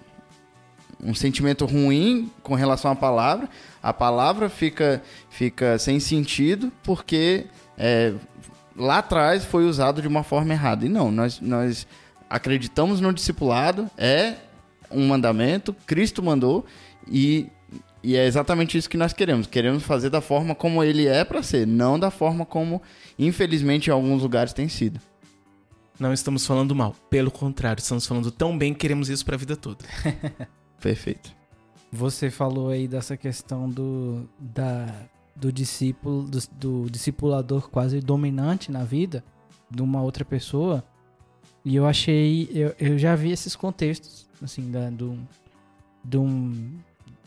[1.03, 3.49] um sentimento ruim com relação à palavra.
[3.83, 8.15] A palavra fica, fica sem sentido porque é,
[8.77, 10.85] lá atrás foi usado de uma forma errada.
[10.87, 11.87] E não, nós, nós
[12.29, 14.35] acreditamos no discipulado, é
[14.91, 16.65] um mandamento, Cristo mandou
[17.11, 17.49] e,
[18.03, 19.47] e é exatamente isso que nós queremos.
[19.47, 22.83] Queremos fazer da forma como ele é para ser, não da forma como,
[23.19, 25.01] infelizmente, em alguns lugares tem sido.
[25.99, 26.95] Não estamos falando mal.
[27.09, 29.85] Pelo contrário, estamos falando tão bem que queremos isso pra vida toda.
[30.87, 31.35] Perfeito.
[31.91, 34.87] Você falou aí dessa questão do, da,
[35.35, 39.25] do discípulo, do, do discipulador quase dominante na vida
[39.69, 40.85] de uma outra pessoa.
[41.65, 45.19] E eu achei, eu, eu já vi esses contextos, assim, da, do,
[46.05, 46.79] de um,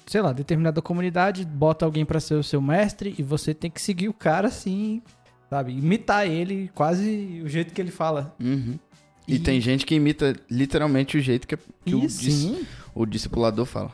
[0.08, 3.82] sei lá, determinada comunidade bota alguém pra ser o seu mestre e você tem que
[3.82, 5.02] seguir o cara assim,
[5.50, 5.74] sabe?
[5.74, 8.34] Imitar ele quase o jeito que ele fala.
[8.39, 8.80] Uhum.
[9.28, 12.65] E, tem gente que imita literalmente o jeito que, que o, E sim.
[12.99, 13.93] O discipulador fala.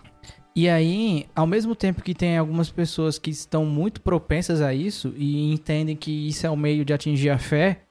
[0.56, 5.14] E aí, ao mesmo tempo que tem algumas pessoas que estão muito propensas a isso
[5.16, 7.82] e entendem que isso é um meio de atingir a fé,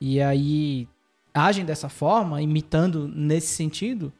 [0.00, 0.88] e aí
[1.32, 4.12] agem dessa forma, imitando nesse sentido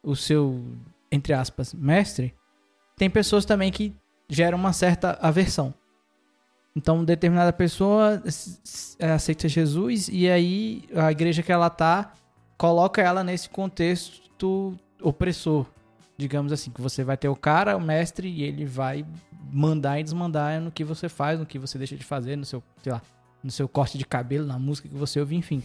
[0.00, 0.62] o seu,
[1.10, 2.32] entre aspas, mestre,
[2.96, 3.92] tem pessoas também que
[4.28, 5.74] geram uma certa aversão.
[6.76, 8.22] Então, determinada pessoa
[9.14, 12.12] aceita Jesus e aí a igreja que ela tá
[12.56, 15.66] coloca ela nesse contexto opressor
[16.16, 19.04] digamos assim, que você vai ter o cara, o mestre, e ele vai
[19.52, 22.62] mandar e desmandar no que você faz, no que você deixa de fazer, no seu,
[22.82, 23.02] sei lá,
[23.42, 25.62] no seu corte de cabelo, na música que você ouve, enfim.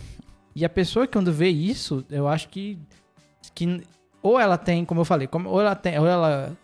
[0.56, 2.80] E a pessoa que quando vê isso, eu acho que,
[3.54, 3.84] que
[4.22, 6.58] ou ela tem, como eu falei, como, ou ela tem, ou ela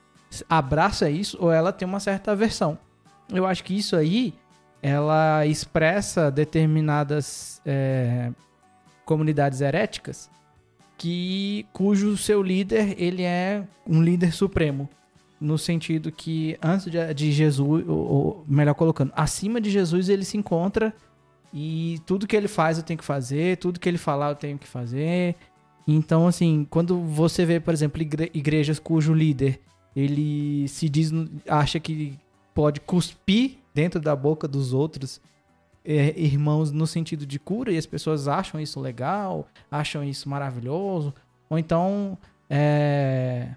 [0.49, 2.77] abraça isso, ou ela tem uma certa aversão.
[3.29, 4.33] Eu acho que isso aí,
[4.81, 8.31] ela expressa determinadas é,
[9.05, 10.29] comunidades heréticas
[10.97, 14.89] que cujo seu líder ele é um líder supremo
[15.39, 20.23] no sentido que antes de, de Jesus, ou, ou melhor colocando, acima de Jesus ele
[20.23, 20.93] se encontra
[21.53, 24.57] e tudo que ele faz eu tenho que fazer, tudo que ele falar eu tenho
[24.57, 25.35] que fazer.
[25.87, 29.59] Então assim, quando você vê, por exemplo, igre- igrejas cujo líder
[29.95, 31.11] ele se diz,
[31.47, 32.17] acha que
[32.53, 35.21] pode cuspir dentro da boca dos outros
[35.85, 41.13] é, irmãos no sentido de cura e as pessoas acham isso legal, acham isso maravilhoso,
[41.49, 42.17] ou então
[42.49, 43.49] é,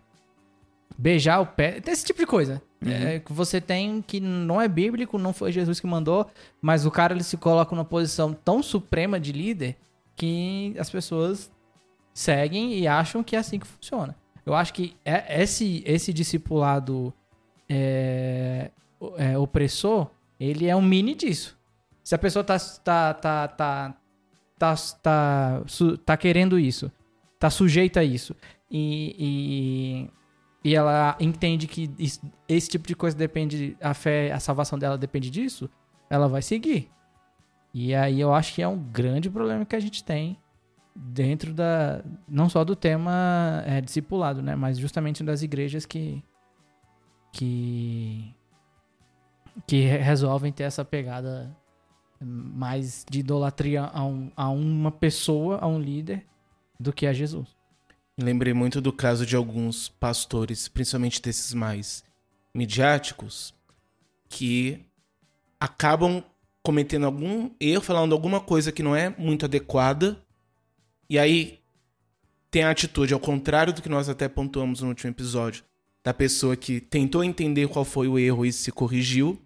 [0.96, 2.62] beijar o pé, esse tipo de coisa.
[2.86, 6.30] É, que você tem que não é bíblico, não foi Jesus que mandou,
[6.62, 9.76] mas o cara ele se coloca numa posição tão suprema de líder
[10.14, 11.50] que as pessoas
[12.14, 14.14] seguem e acham que é assim que funciona.
[14.46, 17.12] Eu acho que é- esse, esse discipulado
[17.68, 18.70] é,
[19.16, 21.57] é, opressor, ele é um mini disso.
[22.08, 23.94] Se a pessoa tá, tá, tá, tá,
[24.58, 25.62] tá, tá,
[26.06, 26.90] tá querendo isso,
[27.38, 28.34] tá sujeita a isso,
[28.70, 30.08] e,
[30.64, 32.18] e, e ela entende que is-
[32.48, 35.68] esse tipo de coisa depende, a fé, a salvação dela depende disso,
[36.08, 36.90] ela vai seguir.
[37.74, 40.38] E aí eu acho que é um grande problema que a gente tem
[40.96, 46.24] dentro da, não só do tema é, discipulado, né, mas justamente das igrejas que,
[47.34, 48.34] que,
[49.66, 51.54] que re- resolvem ter essa pegada
[52.20, 56.24] mais de idolatria a, um- a uma pessoa, a um líder,
[56.78, 57.48] do que a Jesus.
[58.20, 62.02] Lembrei muito do caso de alguns pastores, principalmente desses mais
[62.54, 63.54] midiáticos,
[64.28, 64.80] que
[65.60, 66.22] acabam
[66.62, 70.20] cometendo algum erro, falando alguma coisa que não é muito adequada,
[71.08, 71.58] e aí
[72.50, 75.64] tem a atitude ao contrário do que nós até pontuamos no último episódio,
[76.04, 79.40] da pessoa que tentou entender qual foi o erro e se corrigiu,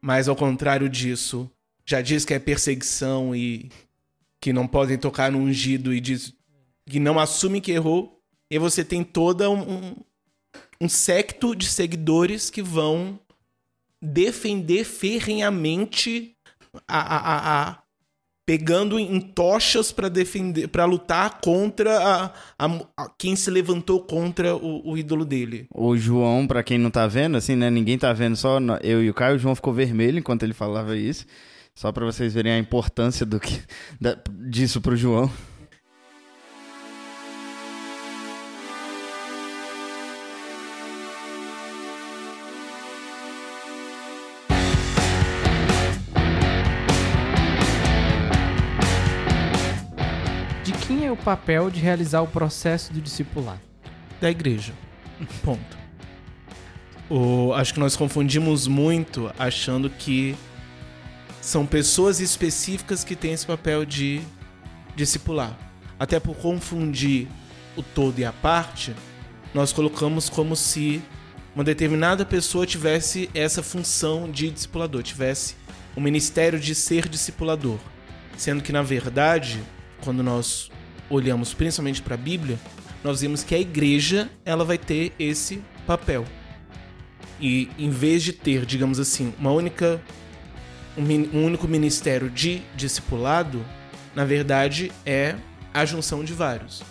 [0.00, 1.50] mas ao contrário disso,
[1.86, 3.70] já diz que é perseguição e
[4.40, 6.34] que não podem tocar no ungido e diz
[6.86, 8.20] que não assume que errou,
[8.50, 9.96] e você tem toda um, um,
[10.82, 13.18] um secto de seguidores que vão
[14.00, 16.36] defender ferrenhamente
[16.86, 17.82] a, a, a-
[18.44, 22.32] pegando em tochas para defender, para lutar contra a,
[22.96, 25.66] a- quem se levantou contra o, o ídolo dele.
[25.74, 27.68] O João, pra quem não tá vendo, assim, né?
[27.70, 29.34] Ninguém tá vendo, só eu e o Caio.
[29.34, 31.26] O João ficou vermelho enquanto ele falava isso.
[31.76, 33.60] Só pra vocês verem a importância do que,
[34.00, 34.16] da-
[34.48, 35.30] disso pro João.
[50.86, 53.60] quem é o papel de realizar o processo do discipulado?
[54.20, 54.72] Da igreja.
[55.42, 55.76] Ponto.
[57.10, 60.34] O, acho que nós confundimos muito achando que
[61.46, 64.20] são pessoas específicas que têm esse papel de
[64.96, 65.56] discipular.
[65.96, 67.28] Até por confundir
[67.76, 68.92] o todo e a parte,
[69.54, 71.00] nós colocamos como se
[71.54, 75.54] uma determinada pessoa tivesse essa função de discipulador, tivesse
[75.94, 77.78] o ministério de ser discipulador.
[78.36, 79.62] Sendo que, na verdade,
[80.02, 80.68] quando nós
[81.08, 82.58] olhamos principalmente para a Bíblia,
[83.04, 86.24] nós vemos que a igreja ela vai ter esse papel.
[87.40, 90.02] E em vez de ter, digamos assim, uma única
[90.96, 93.64] um, único ministério de discipulado,
[94.14, 95.36] na verdade é
[95.72, 96.82] a junção de vários.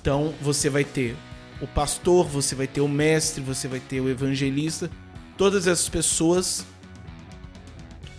[0.00, 1.16] Então você vai ter
[1.60, 4.90] o pastor, você vai ter o mestre, você vai ter o evangelista,
[5.36, 6.66] todas essas pessoas,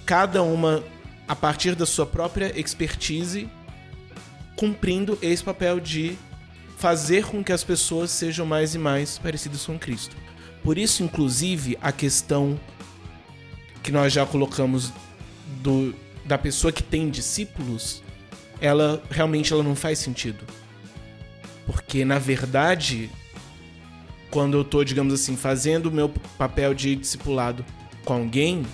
[0.05, 0.83] cada uma
[1.27, 3.49] a partir da sua própria expertise,
[4.55, 6.17] cumprindo esse papel de
[6.77, 10.15] fazer com que as pessoas sejam mais e mais parecidas com Cristo.
[10.63, 12.59] Por isso, inclusive, a questão
[13.87, 14.91] que nós já colocamos
[15.63, 15.95] do,
[16.25, 18.03] da pessoa que tem discípulos,
[18.59, 20.43] ela realmente ela não faz sentido.
[21.65, 23.09] Porque, na verdade,
[24.29, 27.63] quando eu tô, digamos assim, fazendo o meu papel de discipulado
[28.03, 28.65] com alguém,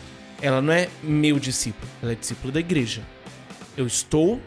[0.42, 3.04] ela não é meu discípulo, ela é discípulo da igreja.
[3.78, 4.42] Eu estou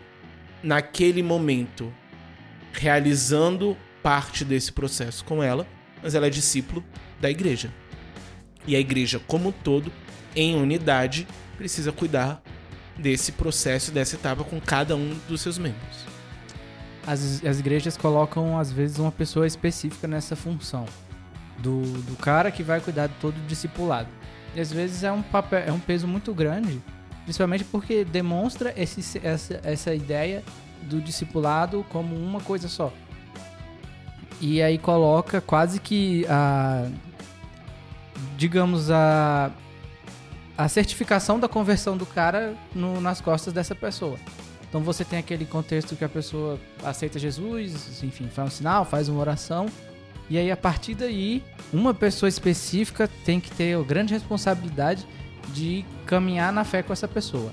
[0.65, 1.95] naquele momento
[2.73, 5.65] realizando parte desse processo com ela,
[6.03, 6.85] mas ela é discípulo
[7.21, 7.73] da igreja.
[8.67, 9.93] E a igreja, como um todo,
[10.37, 12.43] em unidade, precisa cuidar
[12.97, 16.07] desse processo, dessa etapa com cada um dos seus membros.
[17.07, 20.87] As, as igrejas colocam, às vezes, uma pessoa específica nessa função.
[21.59, 24.11] Do, do cara que vai cuidar de todo o discipulado.
[24.55, 26.83] E às vezes é um, papel, é um peso muito grande,
[27.25, 30.45] principalmente porque demonstra esse, essa, essa ideia
[30.83, 32.93] do discipulado como uma coisa só.
[34.41, 36.87] E aí coloca quase que a.
[38.37, 39.51] Digamos, a
[40.57, 44.19] a certificação da conversão do cara no, nas costas dessa pessoa.
[44.69, 49.09] Então você tem aquele contexto que a pessoa aceita Jesus, enfim, faz um sinal, faz
[49.09, 49.67] uma oração,
[50.29, 51.43] e aí a partir daí,
[51.73, 55.07] uma pessoa específica tem que ter a grande responsabilidade
[55.53, 57.53] de caminhar na fé com essa pessoa.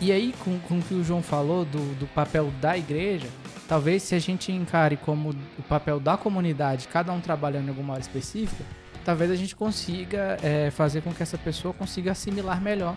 [0.00, 3.28] E aí, com, com o que o João falou do, do papel da igreja,
[3.68, 7.94] talvez se a gente encare como o papel da comunidade, cada um trabalhando em alguma
[7.94, 8.64] área específica,
[9.04, 12.96] talvez a gente consiga é, fazer com que essa pessoa consiga assimilar melhor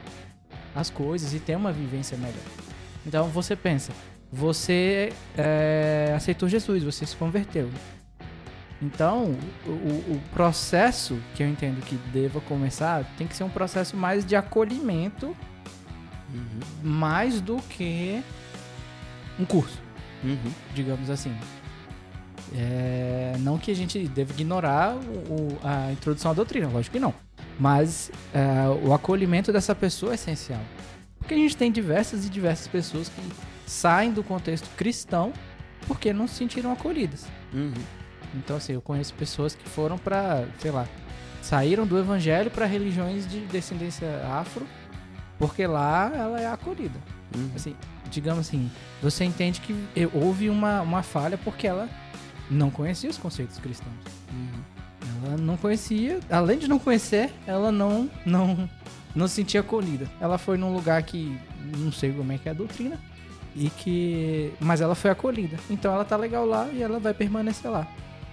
[0.76, 2.34] as coisas e ter uma vivência melhor.
[3.06, 3.92] Então você pensa,
[4.32, 7.70] você é, aceitou Jesus, você se converteu.
[8.82, 9.34] Então,
[9.66, 14.26] o, o, processo que eu entendo que deva começar tem que ser um processo mais
[14.26, 15.28] de acolhimento,
[16.34, 16.60] uhum.
[16.84, 18.22] mais do que
[19.40, 19.82] um curso,
[20.26, 20.52] uhum.
[20.74, 21.36] digamos assim.
[22.54, 27.14] É, não que a gente deva ignorar o, a introdução à doutrina, lógico que não.
[27.60, 30.62] Mas é, o acolhimento dessa pessoa é essencial.
[31.18, 33.22] Porque a gente tem diversas e diversas pessoas que
[33.66, 35.34] saem do contexto cristão
[35.88, 37.26] porque não se sentiram acolhidas.
[37.54, 37.74] Uhum.
[38.36, 40.88] Então, assim, eu conheço pessoas que foram para, sei lá,
[41.42, 44.66] saíram do evangelho para religiões de descendência afro,
[45.38, 47.00] porque lá ela é acolhida.
[47.36, 47.50] Uhum.
[47.56, 47.76] Assim,
[48.16, 49.76] digamos assim, você entende que
[50.14, 51.90] houve uma, uma falha porque ela
[52.50, 53.94] não conhecia os conceitos cristãos.
[54.32, 55.28] Uhum.
[55.28, 58.70] Ela não conhecia, além de não conhecer, ela não não
[59.14, 60.10] não se sentia acolhida.
[60.20, 61.38] Ela foi num lugar que
[61.78, 63.00] não sei como é que é a doutrina
[63.56, 65.58] e que mas ela foi acolhida.
[65.70, 67.88] Então ela tá legal lá e ela vai permanecer lá.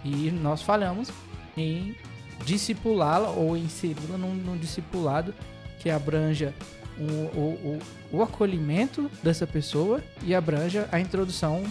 [0.04, 1.10] E nós falhamos
[1.56, 1.96] em
[2.44, 5.34] discipulá-la ou inseri-la num, num discipulado
[5.78, 6.54] que abranja
[7.34, 7.78] o, o,
[8.12, 11.64] o, acolhimento dessa pessoa e abranja a introdução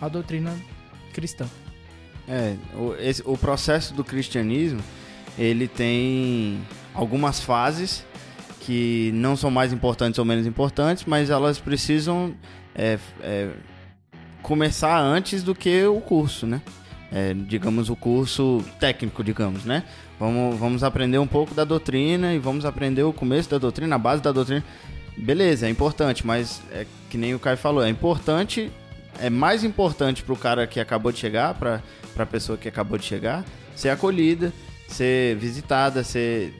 [0.00, 0.54] à doutrina
[1.12, 1.46] cristã.
[2.28, 4.80] É, o, esse, o processo do cristianismo,
[5.38, 6.60] ele tem
[6.94, 8.04] algumas fases
[8.60, 12.34] que não são mais importantes ou menos importantes, mas elas precisam
[12.74, 13.50] é, é,
[14.42, 16.60] começar antes do que o curso, né?
[17.10, 19.84] É, digamos, o curso técnico, digamos, né?
[20.18, 23.98] Vamos, vamos aprender um pouco da doutrina e vamos aprender o começo da doutrina, a
[23.98, 24.64] base da doutrina.
[25.16, 28.70] Beleza, é importante, mas é que nem o Caio falou, é importante,
[29.20, 31.82] é mais importante para o cara que acabou de chegar, para
[32.16, 33.44] a pessoa que acabou de chegar
[33.78, 34.52] ser acolhida,
[34.88, 36.52] ser visitada, ser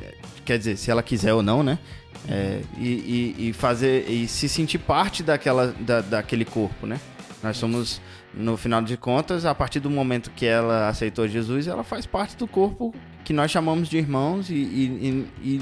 [0.44, 1.78] quer dizer, se ela quiser ou não, né?
[2.28, 7.00] É, e, e, e, fazer e se sentir parte daquela da, daquele corpo, né?
[7.42, 8.00] Nós somos
[8.32, 12.36] no final de contas, a partir do momento que ela aceitou Jesus, ela faz parte
[12.36, 12.94] do corpo
[13.28, 14.54] que nós chamamos de irmãos e,
[15.42, 15.60] e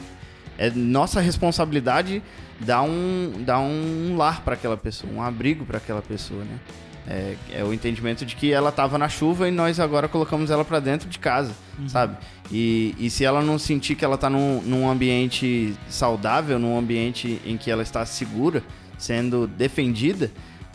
[0.56, 2.22] é nossa responsabilidade
[2.60, 6.60] dar um, dar um lar para aquela pessoa, um abrigo para aquela pessoa, né?
[7.08, 10.64] É, é, o entendimento de que ela estava na chuva e nós agora colocamos ela
[10.64, 11.88] para dentro de casa, uhum.
[11.88, 12.16] sabe?
[12.52, 17.42] E, e se ela não sentir que ela está num, num ambiente saudável, num ambiente
[17.44, 18.62] em que ela está segura,
[18.96, 20.30] sendo defendida,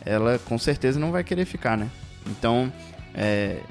[0.05, 1.89] ela com certeza não vai querer ficar, né?
[2.27, 2.71] Então,
[3.15, 3.61] é,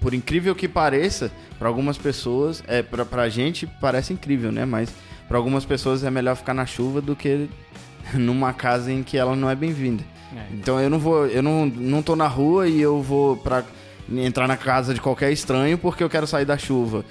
[0.00, 4.64] por incrível que pareça, para algumas pessoas, é, pra, pra gente parece incrível, né?
[4.64, 4.92] Mas
[5.28, 7.48] para algumas pessoas é melhor ficar na chuva do que
[8.14, 10.02] numa casa em que ela não é bem-vinda.
[10.34, 10.54] É.
[10.54, 13.64] Então eu não vou, eu não, não tô na rua e eu vou para
[14.10, 17.04] entrar na casa de qualquer estranho porque eu quero sair da chuva,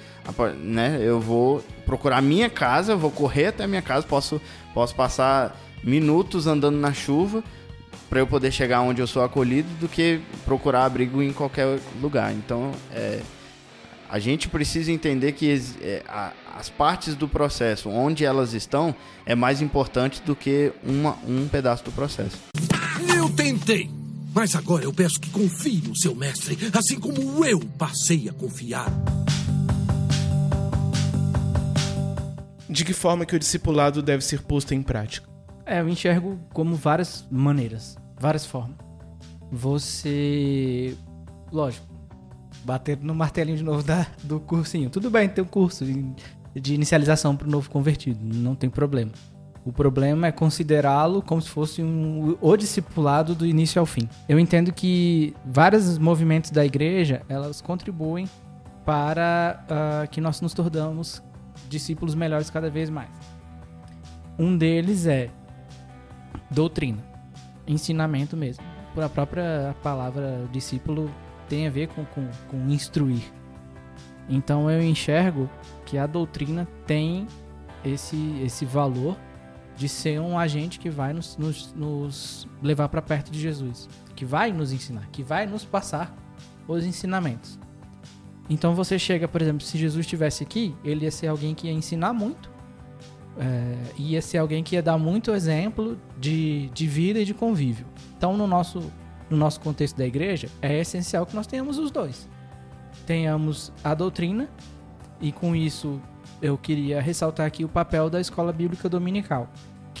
[0.62, 0.98] né?
[1.00, 4.40] Eu vou procurar a minha casa, vou correr até a minha casa, posso
[4.74, 7.42] posso passar minutos andando na chuva
[8.10, 12.34] para eu poder chegar onde eu sou acolhido do que procurar abrigo em qualquer lugar.
[12.34, 13.20] Então, é,
[14.10, 18.92] a gente precisa entender que é, a, as partes do processo, onde elas estão,
[19.24, 22.36] é mais importante do que uma, um pedaço do processo.
[23.16, 23.88] Eu tentei,
[24.34, 28.92] mas agora eu peço que confie no seu mestre, assim como eu passei a confiar.
[32.68, 35.28] De que forma que o discipulado deve ser posto em prática?
[35.64, 38.76] É, eu enxergo como várias maneiras, várias formas.
[39.50, 40.96] Você,
[41.50, 41.86] lógico,
[42.64, 44.90] bater no martelinho de novo da, do cursinho.
[44.90, 46.04] Tudo bem, tem um curso de,
[46.54, 49.10] de inicialização para o novo convertido, não tem problema.
[49.64, 54.08] O problema é considerá-lo como se fosse um, o discipulado do início ao fim.
[54.28, 58.28] Eu entendo que vários movimentos da igreja, elas contribuem
[58.86, 61.22] para uh, que nós nos tornamos
[61.68, 63.10] discípulos melhores cada vez mais.
[64.38, 65.28] Um deles é
[66.50, 67.09] doutrina,
[67.72, 68.64] ensinamento mesmo.
[68.94, 71.10] Por a própria palavra discípulo
[71.48, 73.32] tem a ver com, com, com instruir.
[74.28, 75.48] Então eu enxergo
[75.84, 77.26] que a doutrina tem
[77.84, 79.16] esse, esse valor
[79.76, 84.24] de ser um agente que vai nos, nos, nos levar para perto de Jesus, que
[84.24, 86.14] vai nos ensinar, que vai nos passar
[86.68, 87.58] os ensinamentos.
[88.48, 91.72] Então você chega, por exemplo, se Jesus estivesse aqui, ele ia ser alguém que ia
[91.72, 92.50] ensinar muito,
[93.38, 97.86] é, ia ser alguém que ia dar muito exemplo de, de vida e de convívio.
[98.16, 98.92] Então, no nosso,
[99.28, 102.28] no nosso contexto da igreja, é essencial que nós tenhamos os dois.
[103.06, 104.48] Tenhamos a doutrina,
[105.20, 106.00] e com isso
[106.40, 109.48] eu queria ressaltar aqui o papel da escola bíblica dominical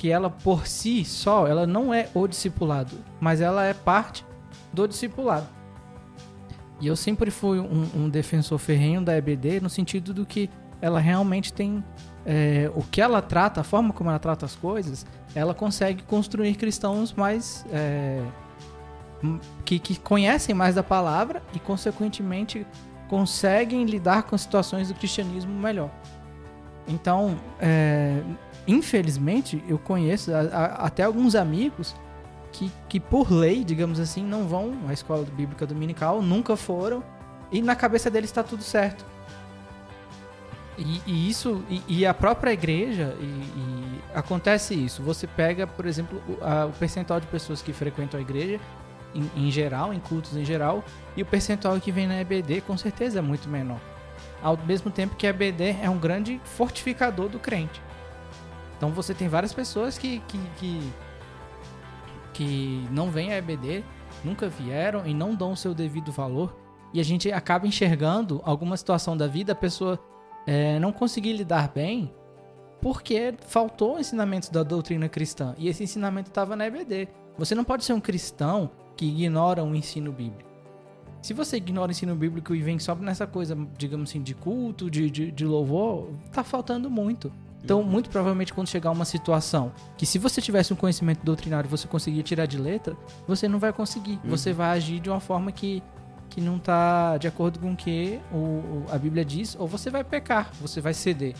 [0.00, 4.24] que ela por si só, ela não é o discipulado, mas ela é parte
[4.72, 5.46] do discipulado.
[6.80, 10.48] E eu sempre fui um, um defensor ferrenho da EBD no sentido do que
[10.80, 11.84] ela realmente tem
[12.26, 16.54] é, o que ela trata, a forma como ela trata as coisas, ela consegue construir
[16.56, 18.22] cristãos mais é,
[19.64, 22.66] que, que conhecem mais da palavra e consequentemente
[23.08, 25.90] conseguem lidar com situações do cristianismo melhor.
[26.86, 28.20] Então, é,
[28.66, 31.94] infelizmente, eu conheço a, a, até alguns amigos
[32.52, 37.02] que, que, por lei, digamos assim, não vão à escola bíblica dominical, nunca foram,
[37.52, 39.04] e na cabeça deles está tudo certo.
[40.80, 45.02] E, e isso, e, e, a própria igreja, e, acontece isso.
[45.02, 48.58] Você pega, por exemplo, o, a, o percentual de pessoas que frequentam a igreja,
[49.14, 50.82] em, em, geral, em cultos em geral,
[51.14, 53.78] e o percentual que vem na EBD, com certeza, é muito menor.
[54.42, 57.82] Ao mesmo tempo que a EBD é um grande fortificador do crente.
[58.78, 60.92] Então você tem várias pessoas que, que, que,
[62.32, 63.84] que não vêm à EBD,
[64.24, 66.56] nunca vieram e não dão o seu devido valor.
[66.94, 70.00] E a gente acaba enxergando alguma situação da vida, a pessoa
[70.46, 72.12] é, não conseguir lidar bem
[72.80, 75.54] porque faltou ensinamentos da doutrina cristã.
[75.58, 77.08] E esse ensinamento estava na EBD.
[77.36, 80.48] Você não pode ser um cristão que ignora o ensino bíblico.
[81.22, 84.90] Se você ignora o ensino bíblico e vem só nessa coisa, digamos assim, de culto,
[84.90, 87.30] de, de, de louvor, tá faltando muito.
[87.62, 91.70] Então, muito provavelmente, quando chegar uma situação que, se você tivesse um conhecimento doutrinário e
[91.70, 92.96] você conseguir tirar de letra,
[93.28, 94.18] você não vai conseguir.
[94.24, 94.30] Uhum.
[94.30, 95.82] Você vai agir de uma forma que,
[96.30, 100.04] que não está de acordo com o que o, a Bíblia diz, ou você vai
[100.04, 101.34] pecar, você vai ceder.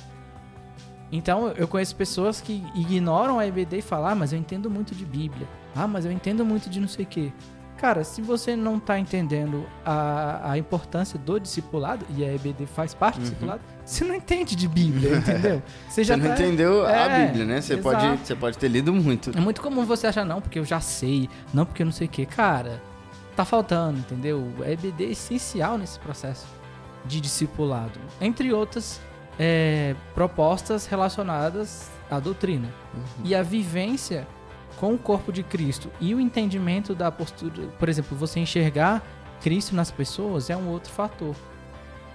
[1.12, 4.94] Então, eu conheço pessoas que ignoram a EBD e falam: ah, mas eu entendo muito
[4.94, 5.46] de Bíblia.
[5.74, 7.32] Ah, mas eu entendo muito de não sei o quê.
[7.76, 12.92] Cara, se você não está entendendo a, a importância do discipulado, e a EBD faz
[12.92, 13.24] parte do uhum.
[13.24, 15.62] discipulado, você não entende de Bíblia, entendeu?
[15.88, 16.42] Você, já você não tá...
[16.42, 17.60] entendeu é, a Bíblia, né?
[17.60, 19.30] Você pode, você pode ter lido muito.
[19.36, 22.06] É muito comum você achar, não, porque eu já sei, não, porque eu não sei
[22.06, 22.26] o quê.
[22.26, 22.82] Cara,
[23.40, 24.52] tá faltando, entendeu?
[24.62, 26.46] A EBD é essencial nesse processo
[27.06, 27.98] de discipulado.
[28.20, 29.00] Entre outras
[29.38, 32.68] é, propostas relacionadas à doutrina.
[32.92, 33.24] Uhum.
[33.24, 34.26] E a vivência
[34.78, 39.02] com o corpo de Cristo e o entendimento da postura, por exemplo, você enxergar
[39.40, 41.34] Cristo nas pessoas é um outro fator.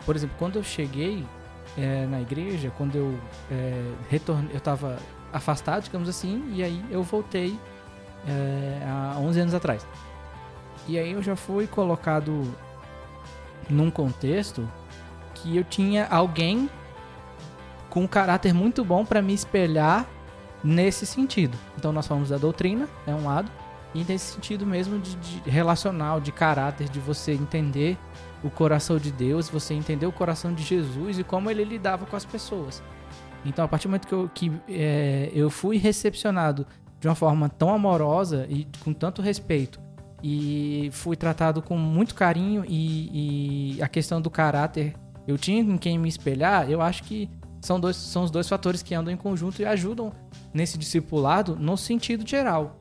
[0.05, 1.26] Por exemplo, quando eu cheguei
[1.76, 3.19] é, na igreja, quando eu
[3.49, 4.99] é, retornei, eu estava
[5.34, 7.59] afastado, digamos assim, e aí eu voltei
[8.28, 9.86] é, há 11 anos atrás.
[10.88, 12.43] E aí eu já fui colocado
[13.69, 14.69] num contexto
[15.33, 16.69] que eu tinha alguém
[17.89, 20.05] com um caráter muito bom para me espelhar
[20.63, 21.57] nesse sentido.
[21.77, 23.49] Então nós falamos da doutrina, é um lado,
[23.93, 27.97] e nesse sentido mesmo de, de relacional, de caráter, de você entender
[28.43, 32.15] o coração de Deus, você entender o coração de Jesus e como ele lidava com
[32.15, 32.83] as pessoas.
[33.45, 36.65] Então, a partir do momento que eu, que, é, eu fui recepcionado
[36.99, 39.79] de uma forma tão amorosa e com tanto respeito,
[40.24, 44.95] e fui tratado com muito carinho, e, e a questão do caráter,
[45.28, 47.30] eu tinha em quem me espelhar, eu acho que
[47.61, 50.11] são, dois, são os dois fatores que andam em conjunto e ajudam
[50.53, 52.78] nesse discipulado no sentido geral.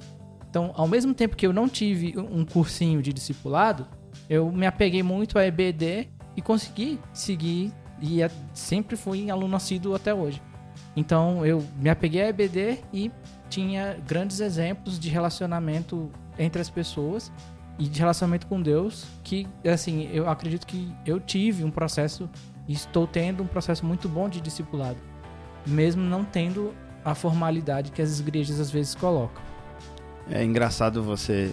[0.49, 3.87] Então, ao mesmo tempo que eu não tive um cursinho de discipulado,
[4.29, 8.19] eu me apeguei muito a EBD e consegui seguir e
[8.53, 10.41] sempre fui aluno assíduo até hoje.
[10.97, 13.11] Então eu me apeguei a EBD e
[13.49, 17.33] tinha grandes exemplos de relacionamento entre as pessoas
[17.79, 22.29] e de relacionamento com Deus que assim eu acredito que eu tive um processo
[22.69, 24.99] e estou tendo um processo muito bom de discipulado
[25.67, 26.73] mesmo não tendo
[27.05, 29.43] a formalidade que as igrejas às vezes colocam
[30.31, 31.53] é engraçado você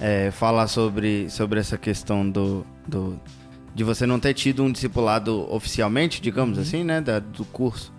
[0.00, 3.20] é, falar sobre, sobre essa questão do, do
[3.74, 6.62] de você não ter tido um discipulado oficialmente digamos uhum.
[6.62, 7.92] assim né da, do curso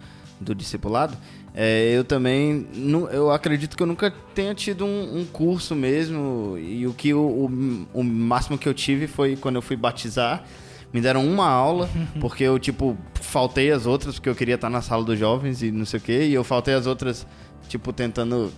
[0.43, 1.17] do discipulado,
[1.55, 2.67] é, eu também
[3.11, 7.19] eu acredito que eu nunca tenha tido um, um curso mesmo e o que o,
[7.19, 10.43] o, o, máximo que eu tive foi quando eu fui batizar
[10.91, 11.87] me deram uma aula
[12.19, 15.71] porque eu tipo faltei as outras porque eu queria estar na sala dos jovens e
[15.71, 17.27] não sei o que e eu faltei as outras
[17.69, 18.51] tipo tentando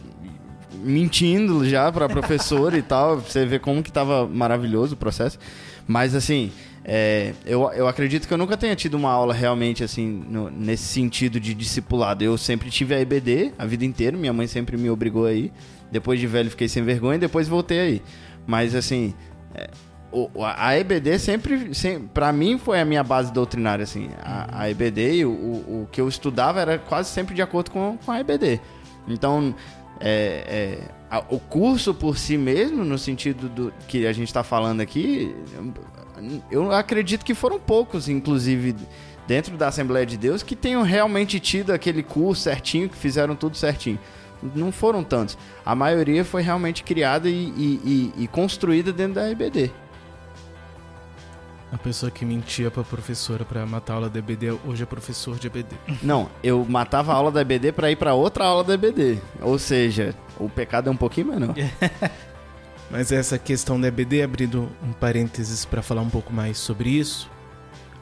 [0.84, 5.40] mentindo já para professora e tal você vê como que tava maravilhoso o processo.
[5.88, 6.52] Mas assim
[6.88, 10.84] é, eu, eu acredito que eu nunca tenha tido uma aula realmente assim, no, nesse
[10.84, 12.24] sentido de discipulado.
[12.24, 15.52] Eu sempre tive a EBD a vida inteira, minha mãe sempre me obrigou aí.
[15.92, 18.02] Depois de velho fiquei sem vergonha, depois voltei aí.
[18.46, 19.16] Mas assim,
[19.56, 19.68] é,
[20.12, 24.12] o, a EBD sempre, sempre para mim foi a minha base doutrinária assim.
[24.22, 27.98] A, a EBD, o, o, o, que eu estudava era quase sempre de acordo com,
[27.98, 28.62] com a EBD.
[29.08, 29.56] Então,
[30.00, 30.80] é, é,
[31.10, 35.36] a, o curso por si mesmo, no sentido do que a gente está falando aqui,
[36.50, 38.76] eu acredito que foram poucos, inclusive,
[39.28, 43.58] dentro da Assembleia de Deus, que tenham realmente tido aquele curso certinho, que fizeram tudo
[43.58, 44.00] certinho.
[44.56, 45.38] Não foram tantos.
[45.66, 49.72] A maioria foi realmente criada e, e, e, e construída dentro da EBD.
[51.72, 55.38] A pessoa que mentia pra professora pra matar a aula da EBD hoje é professor
[55.38, 55.76] de EBD.
[56.02, 59.20] Não, eu matava a aula da EBD pra ir pra outra aula da EBD.
[59.42, 61.56] Ou seja, o pecado é um pouquinho menor.
[62.90, 67.30] Mas essa questão da EBD, abrindo um parênteses para falar um pouco mais sobre isso,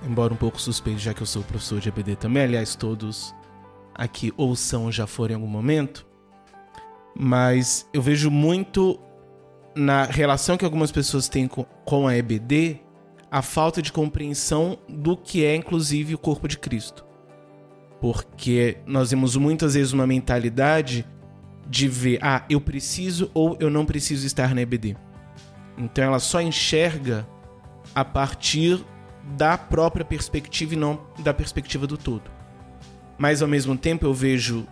[0.05, 3.33] embora um pouco suspeito, já que eu sou professor de EBD também, aliás, todos
[3.95, 6.05] aqui ou são ou já foram em algum momento,
[7.15, 8.99] mas eu vejo muito
[9.75, 12.79] na relação que algumas pessoas têm com a EBD
[13.31, 17.03] a falta de compreensão do que é, inclusive, o corpo de Cristo.
[17.99, 21.05] Porque nós vemos muitas vezes uma mentalidade
[21.65, 24.95] de ver, ah, eu preciso ou eu não preciso estar na EBD.
[25.77, 27.27] Então ela só enxerga
[27.95, 28.83] a partir
[29.35, 32.29] da própria perspectiva e não da perspectiva do todo.
[33.17, 34.67] Mas ao mesmo tempo eu vejo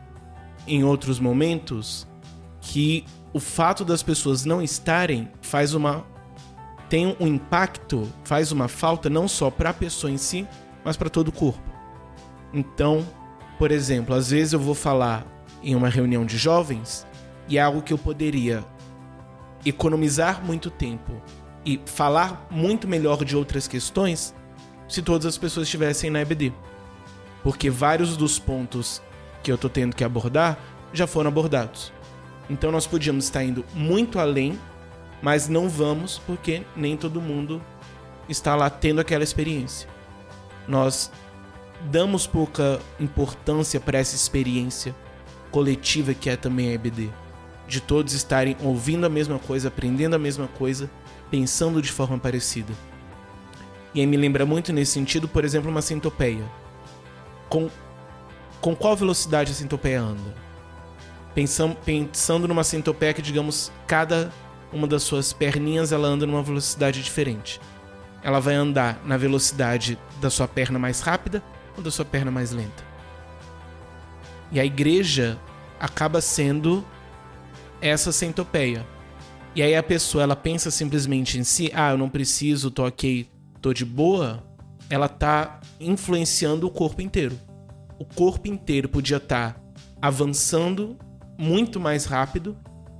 [0.68, 2.08] em outros momentos
[2.60, 6.06] que o fato das pessoas não estarem faz uma
[6.90, 10.46] tem um impacto, faz uma falta não só para a pessoa em si,
[10.84, 11.64] mas para todo o corpo.
[12.54, 13.08] Então,
[13.58, 15.26] por exemplo, às vezes eu vou falar
[15.64, 17.06] em uma reunião de jovens
[17.48, 18.64] e é algo que eu poderia
[19.66, 21.22] economizar muito tempo
[21.66, 24.34] e falar muito melhor de outras questões
[24.88, 26.52] se todas as pessoas estivessem na EBD.
[27.44, 29.02] Porque vários dos pontos
[29.44, 30.58] que eu tô tendo que abordar
[30.94, 31.92] já foram abordados.
[32.50, 34.60] Então nós podíamos estar indo muito além,
[35.22, 37.62] mas não vamos porque nem todo mundo
[38.28, 39.88] está lá tendo aquela experiência.
[40.68, 41.12] Nós
[41.90, 44.96] damos pouca importância para essa experiência
[45.52, 47.10] coletiva que é também a EBD.
[47.68, 50.90] De todos estarem ouvindo a mesma coisa, aprendendo a mesma coisa,
[51.30, 52.74] pensando de forma parecida.
[53.94, 56.44] E aí me lembra muito nesse sentido, por exemplo, uma centopeia.
[57.50, 57.70] Com,
[58.60, 60.36] com qual velocidade a centopeia anda?
[61.36, 64.32] Pensam, pensando numa centopeia que, digamos, cada
[64.72, 67.60] uma das suas perninhas ela anda numa velocidade diferente.
[68.24, 71.44] Ela vai andar na velocidade da sua perna mais rápida
[71.76, 72.91] ou da sua perna mais lenta.
[74.52, 75.40] E a igreja
[75.80, 76.86] acaba sendo
[77.82, 78.86] essa centopeia.
[79.56, 83.28] E aí a pessoa ela pensa simplesmente em si, ah, eu não preciso, tô ok,
[83.62, 84.44] tô de boa.
[84.90, 87.38] Ela tá influenciando o corpo inteiro.
[88.00, 89.62] O corpo inteiro podia estar tá
[90.02, 90.98] avançando
[91.38, 92.58] muito mais rápido,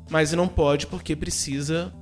[0.10, 1.94] mas não pode porque precisa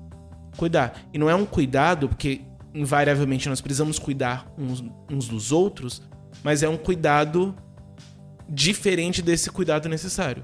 [0.58, 1.00] cuidar.
[1.14, 2.42] E não é um cuidado, porque
[2.74, 6.02] invariavelmente nós precisamos cuidar uns, uns dos outros,
[6.44, 7.56] mas é um cuidado
[8.50, 10.44] diferente desse cuidado necessário.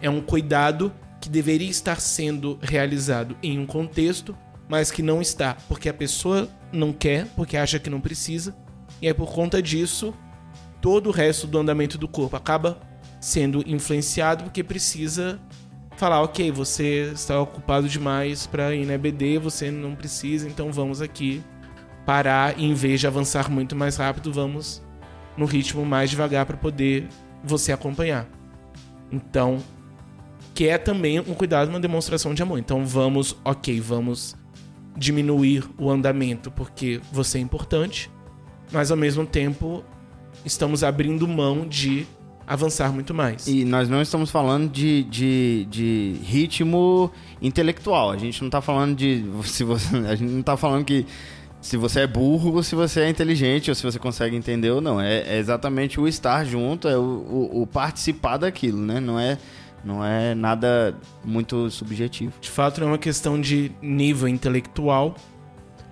[0.00, 4.36] É um cuidado que deveria estar sendo realizado em um contexto,
[4.68, 8.54] mas que não está, porque a pessoa não quer, porque acha que não precisa,
[9.00, 10.14] e é por conta disso
[10.80, 12.78] todo o resto do andamento do corpo acaba
[13.20, 15.40] sendo influenciado porque precisa
[15.96, 21.02] falar, ok, você está ocupado demais para ir na EBD, você não precisa, então vamos
[21.02, 21.42] aqui
[22.06, 24.80] parar e em vez de avançar muito mais rápido, vamos
[25.38, 27.06] no ritmo mais devagar para poder
[27.42, 28.28] você acompanhar.
[29.10, 29.62] Então,
[30.54, 32.58] que é também um cuidado, uma demonstração de amor.
[32.58, 34.36] Então vamos, ok, vamos
[34.96, 38.10] diminuir o andamento porque você é importante,
[38.72, 39.84] mas ao mesmo tempo
[40.44, 42.04] estamos abrindo mão de
[42.44, 43.46] avançar muito mais.
[43.46, 48.10] E nós não estamos falando de, de, de ritmo intelectual.
[48.10, 49.24] A gente não está falando de.
[49.44, 51.06] Se você, a gente não está falando que
[51.60, 54.80] se você é burro ou se você é inteligente ou se você consegue entender ou
[54.80, 55.00] não.
[55.00, 59.00] É, é exatamente o estar junto, é o, o, o, participar daquilo, né?
[59.00, 59.38] Não é,
[59.84, 60.94] não é nada
[61.24, 62.32] muito subjetivo.
[62.40, 65.16] De fato, é uma questão de nível intelectual,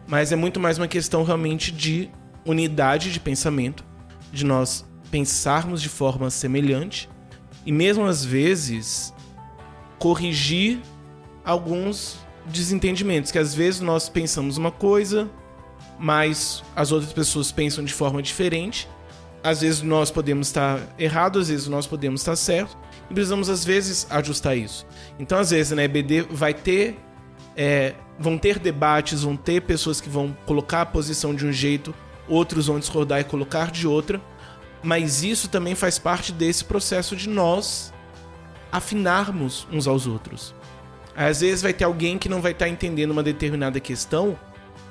[0.06, 2.08] mas é muito mais uma questão realmente de
[2.44, 3.84] unidade de pensamento,
[4.32, 7.08] de nós pensarmos de forma semelhante
[7.64, 9.12] e mesmo às vezes
[9.98, 10.80] corrigir
[11.44, 15.28] alguns desentendimentos, que às vezes nós pensamos uma coisa,
[15.98, 18.88] mas as outras pessoas pensam de forma diferente.
[19.42, 22.76] Às vezes nós podemos estar errado, às vezes nós podemos estar certo,
[23.10, 24.86] e precisamos às vezes ajustar isso.
[25.18, 26.98] Então, às vezes na EBD vai ter
[27.56, 31.94] é, vão ter debates, vão ter pessoas que vão colocar a posição de um jeito,
[32.28, 34.20] outros vão discordar e colocar de outra
[34.86, 37.92] mas isso também faz parte desse processo de nós
[38.70, 40.54] afinarmos uns aos outros.
[41.16, 44.38] Às vezes vai ter alguém que não vai estar entendendo uma determinada questão,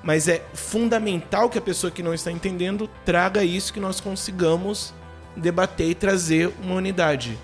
[0.05, 4.93] mas é fundamental que a pessoa que não está entendendo traga isso que nós consigamos
[5.35, 7.35] debater e trazer uma unidade.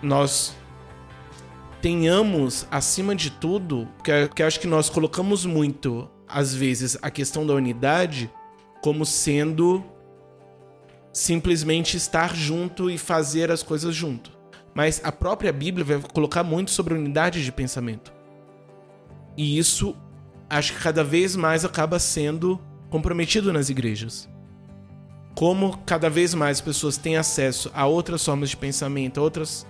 [0.00, 0.54] Nós
[1.82, 7.44] tenhamos, acima de tudo, que, que acho que nós colocamos muito, às vezes, a questão
[7.44, 8.30] da unidade
[8.80, 9.84] como sendo
[11.12, 14.30] simplesmente estar junto e fazer as coisas junto.
[14.72, 18.12] Mas a própria Bíblia vai colocar muito sobre unidade de pensamento.
[19.36, 19.96] E isso
[20.48, 24.28] acho que cada vez mais acaba sendo comprometido nas igrejas.
[25.34, 29.66] Como cada vez mais pessoas têm acesso a outras formas de pensamento, a, outras,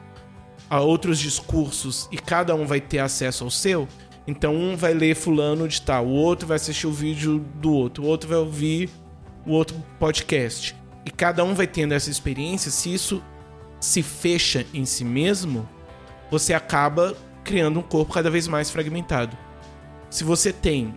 [0.71, 3.87] a outros discursos, e cada um vai ter acesso ao seu,
[4.27, 8.05] então um vai ler fulano de tal, o outro vai assistir o vídeo do outro,
[8.05, 8.89] o outro vai ouvir
[9.47, 10.75] o outro podcast
[11.05, 13.23] e cada um vai tendo essa experiência, se isso
[13.81, 15.67] se fecha em si mesmo,
[16.31, 19.35] você acaba criando um corpo cada vez mais fragmentado.
[20.11, 20.95] Se você tem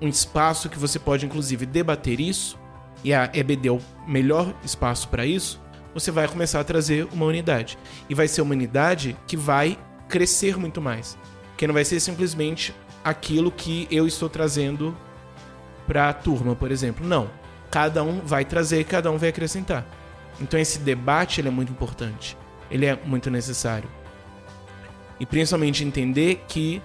[0.00, 2.58] um espaço que você pode inclusive debater isso,
[3.04, 5.60] e a EBD é o melhor espaço para isso,
[5.94, 7.78] você vai começar a trazer uma unidade.
[8.08, 9.78] E vai ser uma unidade que vai
[10.08, 11.16] crescer muito mais.
[11.56, 12.74] Que não vai ser simplesmente
[13.04, 14.96] aquilo que eu estou trazendo
[15.86, 17.06] para a turma, por exemplo.
[17.06, 17.30] Não
[17.70, 19.86] cada um vai trazer, cada um vai acrescentar.
[20.40, 22.36] Então esse debate é muito importante,
[22.70, 23.88] ele é muito necessário.
[25.18, 26.82] E principalmente entender que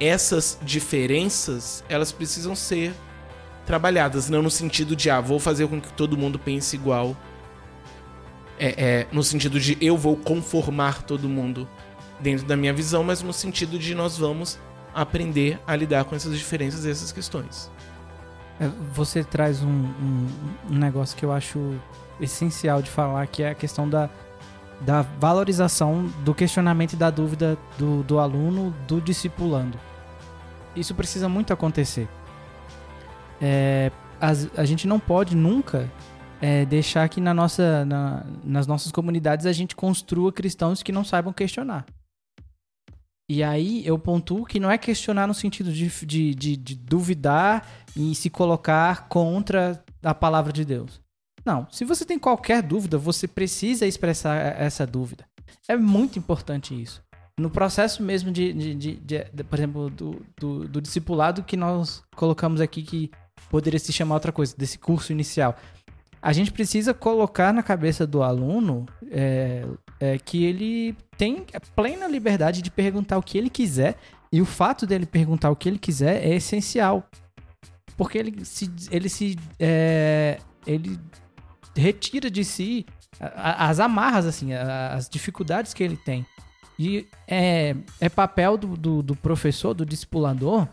[0.00, 2.94] essas diferenças elas precisam ser
[3.66, 7.16] trabalhadas, não no sentido de ah, vou fazer com que todo mundo pense igual.
[8.58, 11.68] É, é, no sentido de eu vou conformar todo mundo
[12.18, 14.58] dentro da minha visão, mas no sentido de nós vamos
[14.94, 17.70] aprender a lidar com essas diferenças e essas questões.
[18.58, 20.26] É, você traz um, um,
[20.70, 21.74] um, negócio que eu acho
[22.20, 24.10] essencial de falar, que é a questão da,
[24.80, 29.78] da valorização do questionamento e da dúvida do, do aluno, do discipulando.
[30.74, 32.08] Isso precisa muito acontecer.
[33.40, 33.90] É,
[34.20, 35.90] a, gente não pode nunca
[36.40, 41.04] é, deixar que na nossa, na, nas nossas comunidades a gente construa cristãos que não
[41.04, 41.86] saibam questionar.
[43.30, 47.66] E aí eu pontuo que não é questionar no sentido de, de, de, de duvidar
[47.94, 51.00] e se colocar contra a palavra de Deus.
[51.44, 55.26] Não, se você tem qualquer dúvida, você precisa expressar essa dúvida.
[55.68, 57.02] É muito importante isso.
[57.38, 62.02] No processo mesmo de, de, de, de por exemplo, do, do, do, discipulado que nós
[62.16, 63.10] colocamos aqui, que
[63.48, 65.56] poderia se chamar outra coisa, desse curso inicial.
[66.20, 69.64] A gente precisa colocar na cabeça do aluno é,
[70.00, 73.96] é, que ele tem plena liberdade de perguntar o que ele quiser
[74.32, 77.08] e o fato dele perguntar o que ele quiser é essencial.
[77.96, 80.98] Porque ele se, ele se é, ele
[81.76, 82.84] retira de si
[83.20, 86.26] as amarras, assim, as dificuldades que ele tem.
[86.78, 90.68] E é, é papel do, do, do professor, do discipulador,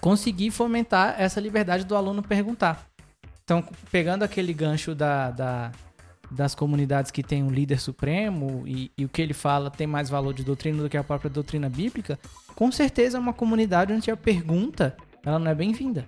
[0.00, 2.86] conseguir fomentar essa liberdade do aluno perguntar.
[3.44, 5.72] Então, pegando aquele gancho da, da,
[6.30, 10.08] das comunidades que tem um líder supremo e, e, o que ele fala tem mais
[10.08, 12.18] valor de doutrina do que a própria doutrina bíblica,
[12.54, 16.06] com certeza é uma comunidade onde a pergunta ela não é bem-vinda.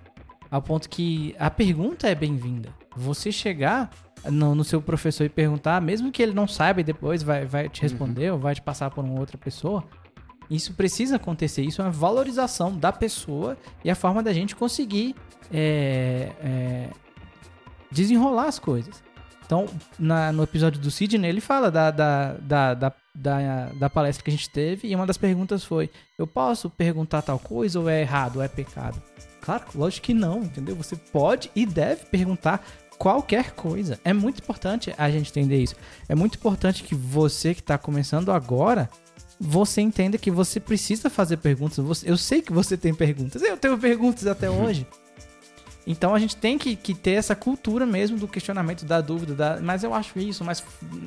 [0.49, 2.69] Ao ponto que a pergunta é bem-vinda.
[2.95, 3.91] Você chegar
[4.25, 7.69] no, no, seu professor e perguntar, mesmo que ele não saiba e depois vai, vai
[7.69, 8.35] te responder uhum.
[8.35, 9.83] ou vai te passar por uma outra pessoa,
[10.49, 11.63] isso precisa acontecer.
[11.63, 15.15] Isso é uma valorização da pessoa e a forma da gente conseguir
[15.51, 16.89] é, é,
[17.91, 19.03] desenrolar as coisas.
[19.45, 19.65] Então,
[19.97, 24.29] na, no episódio do Sidney, ele fala da, da, da, da, da, da palestra que
[24.29, 28.01] a gente teve e uma das perguntas foi: eu posso perguntar tal coisa ou é
[28.01, 29.01] errado, ou é pecado?
[29.39, 30.75] Claro, lógico que não, entendeu?
[30.75, 32.61] Você pode e deve perguntar
[32.97, 33.99] qualquer coisa.
[34.03, 35.75] É muito importante a gente entender isso.
[36.09, 38.89] É muito importante que você que está começando agora,
[39.39, 42.03] você entenda que você precisa fazer perguntas.
[42.03, 43.41] eu sei que você tem perguntas.
[43.41, 44.65] Eu tenho perguntas até uhum.
[44.65, 44.87] hoje.
[45.85, 49.59] Então a gente tem que, que ter essa cultura mesmo do questionamento, da dúvida, da,
[49.61, 50.61] mas eu acho isso, mas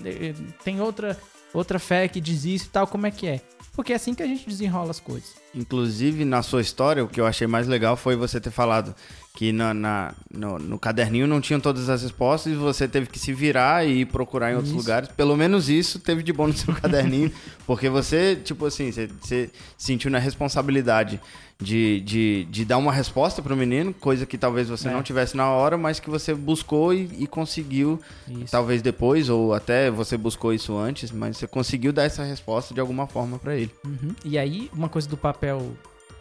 [0.06, 0.32] eh,
[0.64, 1.18] tem outra,
[1.52, 3.42] outra fé que diz isso e tal, como é que é?
[3.74, 5.34] Porque é assim que a gente desenrola as coisas.
[5.54, 8.94] Inclusive, na sua história, o que eu achei mais legal foi você ter falado
[9.34, 13.18] que na, na no, no, caderninho não tinham todas as respostas e você teve que
[13.18, 14.78] se virar e procurar em outros isso.
[14.78, 15.08] lugares.
[15.08, 17.32] Pelo menos isso teve de bom no seu caderninho,
[17.66, 21.20] porque você, tipo assim, você, você sentiu na responsabilidade
[21.60, 24.92] de, de, de dar uma resposta para o menino, coisa que talvez você é.
[24.92, 28.50] não tivesse na hora, mas que você buscou e, e conseguiu, isso.
[28.50, 32.80] talvez depois, ou até você buscou isso antes, mas você conseguiu dar essa resposta de
[32.80, 33.70] alguma forma para ele.
[33.84, 34.14] Uhum.
[34.24, 35.76] E aí, uma coisa do papel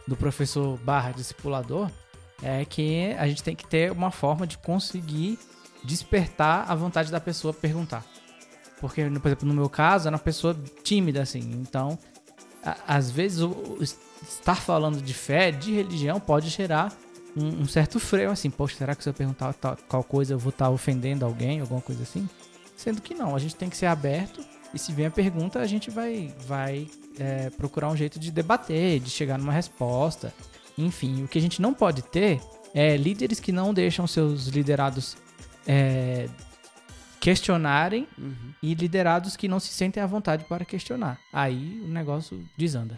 [0.08, 1.90] do professor barra discipulador
[2.42, 5.38] é que a gente tem que ter uma forma de conseguir
[5.84, 8.06] despertar a vontade da pessoa perguntar.
[8.80, 11.40] Porque, por exemplo, no meu caso, era uma pessoa tímida, assim.
[11.62, 11.98] Então,
[12.64, 16.94] a, às vezes, o, estar falando de fé, de religião, pode gerar
[17.36, 18.50] um, um certo freio, assim.
[18.50, 21.82] Poxa, será que se eu perguntar tal, qual coisa eu vou estar ofendendo alguém, alguma
[21.82, 22.28] coisa assim?
[22.78, 24.42] Sendo que não, a gente tem que ser aberto
[24.74, 26.88] e se vem a pergunta, a gente vai, vai
[27.18, 30.34] é, procurar um jeito de debater, de chegar numa resposta.
[30.84, 32.42] Enfim, o que a gente não pode ter
[32.74, 35.18] é líderes que não deixam seus liderados
[35.68, 36.28] é,
[37.20, 38.54] questionarem uhum.
[38.62, 41.20] e liderados que não se sentem à vontade para questionar.
[41.34, 42.98] Aí o negócio desanda.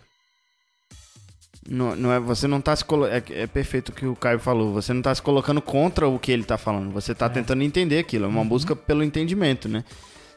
[1.67, 2.84] Não, não é, você não está se.
[3.09, 4.73] É, é, perfeito o que o Caio falou.
[4.73, 6.91] Você não está se colocando contra o que ele está falando.
[6.91, 7.29] Você está é.
[7.29, 8.25] tentando entender aquilo.
[8.25, 8.47] É uma uhum.
[8.47, 9.84] busca pelo entendimento, né?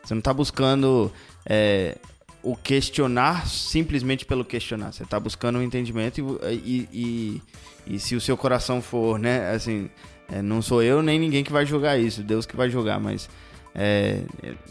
[0.03, 1.11] Você não está buscando
[1.47, 1.97] é,
[2.45, 4.93] o questionar simplesmente pelo questionar.
[4.93, 9.51] Você está buscando um entendimento e, e, e, e, se o seu coração for, né?
[9.51, 9.89] Assim,
[10.31, 12.23] é, não sou eu nem ninguém que vai julgar isso.
[12.23, 13.29] Deus que vai julgar, mas
[13.75, 14.21] é,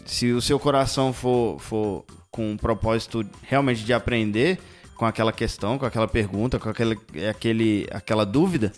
[0.06, 4.58] se o seu coração for, for com um propósito realmente de aprender
[4.96, 6.96] com aquela questão, com aquela pergunta, com aquele,
[7.28, 8.72] aquele, aquela dúvida,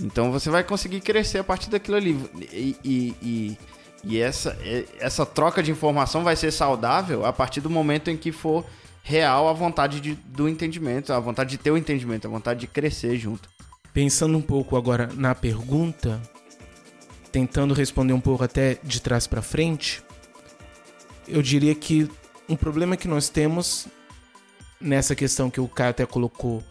[0.00, 2.18] então você vai conseguir crescer a partir daquilo ali.
[2.52, 3.56] E,
[4.02, 4.56] e, essa,
[4.98, 8.64] essa troca de informação vai ser saudável a partir do momento em que for
[9.02, 12.66] real a vontade de, do entendimento, a vontade de ter o entendimento, a vontade de
[12.66, 13.48] crescer junto.
[13.92, 16.20] Pensando um pouco agora na pergunta,
[17.32, 20.02] tentando responder um pouco até de trás para frente,
[21.26, 22.08] eu diria que
[22.48, 23.86] um problema que nós temos
[24.80, 26.62] nessa questão que o Caio até colocou,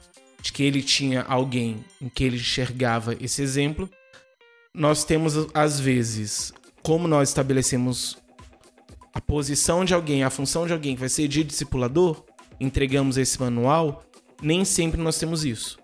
[0.42, 3.90] de que ele tinha alguém em que ele enxergava esse exemplo,
[4.74, 6.54] nós temos às vezes,
[6.90, 8.18] como nós estabelecemos
[9.14, 12.26] a posição de alguém, a função de alguém que vai ser de discipulador,
[12.60, 14.04] entregamos esse manual,
[14.42, 15.78] nem sempre nós temos isso.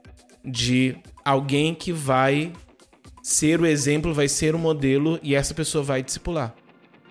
[0.44, 2.52] De alguém que vai
[3.22, 6.56] ser o exemplo, vai ser o modelo e essa pessoa vai discipular.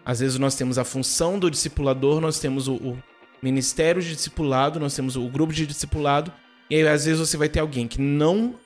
[0.05, 2.99] Às vezes nós temos a função do discipulador, nós temos o, o
[3.41, 6.33] ministério de discipulado, nós temos o grupo de discipulado,
[6.69, 8.57] e aí às vezes você vai ter alguém que não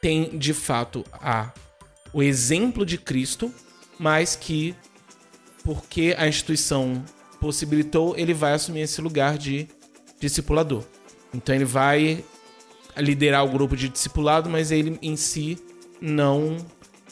[0.00, 1.52] tem de fato a
[2.12, 3.54] o exemplo de Cristo,
[3.98, 4.74] mas que
[5.64, 7.04] porque a instituição
[7.40, 9.68] possibilitou, ele vai assumir esse lugar de
[10.18, 10.84] discipulador.
[11.32, 12.24] Então ele vai
[12.96, 15.58] liderar o grupo de discipulado, mas ele em si
[16.00, 16.56] não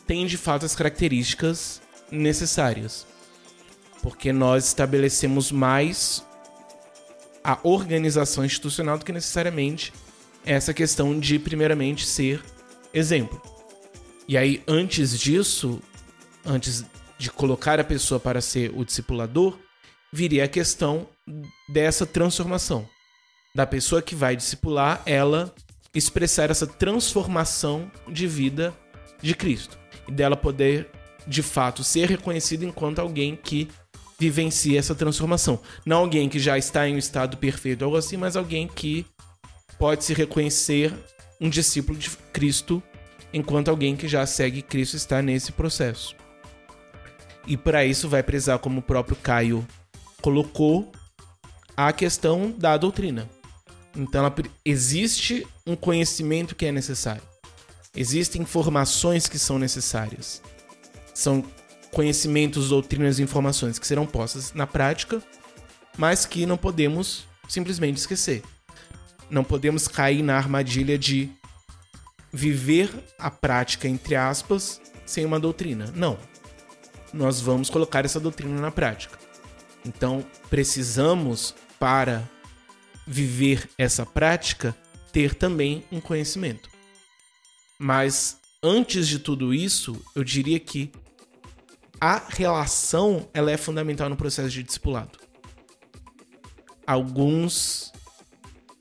[0.07, 1.81] tem de fato as características
[2.11, 3.07] necessárias.
[4.03, 6.25] Porque nós estabelecemos mais
[7.43, 9.93] a organização institucional do que necessariamente
[10.45, 12.43] essa questão de, primeiramente, ser
[12.95, 13.41] exemplo.
[14.29, 15.81] E aí, antes disso,
[16.47, 16.85] antes
[17.19, 19.59] de colocar a pessoa para ser o discipulador,
[20.13, 21.09] viria a questão
[21.69, 22.89] dessa transformação.
[23.55, 25.55] Da pessoa que vai discipular, ela
[25.95, 28.75] expressar essa transformação de vida
[29.23, 29.79] de Cristo.
[30.07, 30.89] E dela poder,
[31.27, 33.69] de fato, ser reconhecida enquanto alguém que
[34.19, 35.61] vivencie essa transformação.
[35.85, 39.07] Não alguém que já está em um estado perfeito, algo assim, mas alguém que
[39.79, 40.93] pode se reconhecer
[41.41, 42.83] um discípulo de Cristo,
[43.33, 46.15] enquanto alguém que já segue Cristo está nesse processo.
[47.47, 49.67] E para isso vai precisar, como o próprio Caio
[50.21, 50.91] colocou,
[51.77, 53.29] a questão da doutrina.
[53.95, 54.35] Então ela,
[54.65, 57.23] existe um conhecimento que é necessário.
[57.95, 60.43] Existem informações que são necessárias.
[61.15, 61.45] São
[61.93, 65.23] conhecimentos, doutrinas e informações que serão postas na prática,
[65.97, 68.43] mas que não podemos simplesmente esquecer.
[69.31, 71.31] Não podemos cair na armadilha de
[72.33, 75.91] viver a prática, entre aspas, sem uma doutrina.
[75.95, 76.19] Não.
[77.17, 79.19] Nós vamos colocar essa doutrina na prática.
[79.87, 82.29] Então, precisamos, para
[83.07, 84.77] viver essa prática,
[85.13, 86.69] ter também um conhecimento.
[87.79, 90.93] Mas antes de tudo isso, eu diria que
[91.99, 95.19] a relação ela é fundamental no processo de discipulado.
[96.87, 97.93] Alguns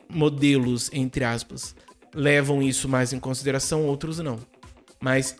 [0.10, 1.74] modelos, entre aspas,
[2.14, 4.40] levam isso mais em consideração, outros não.
[5.00, 5.38] Mas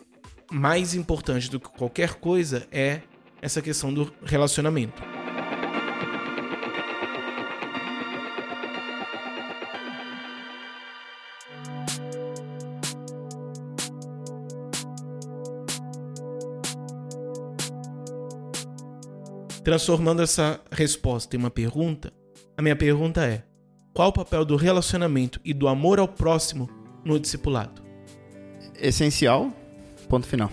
[0.50, 3.00] mais importante do que qualquer coisa é
[3.40, 5.02] essa questão do relacionamento.
[19.62, 22.12] Transformando essa resposta em uma pergunta,
[22.56, 23.42] a minha pergunta é:
[23.92, 26.70] qual o papel do relacionamento e do amor ao próximo
[27.04, 27.82] no discipulado?
[28.78, 29.52] Essencial,
[30.08, 30.50] ponto final.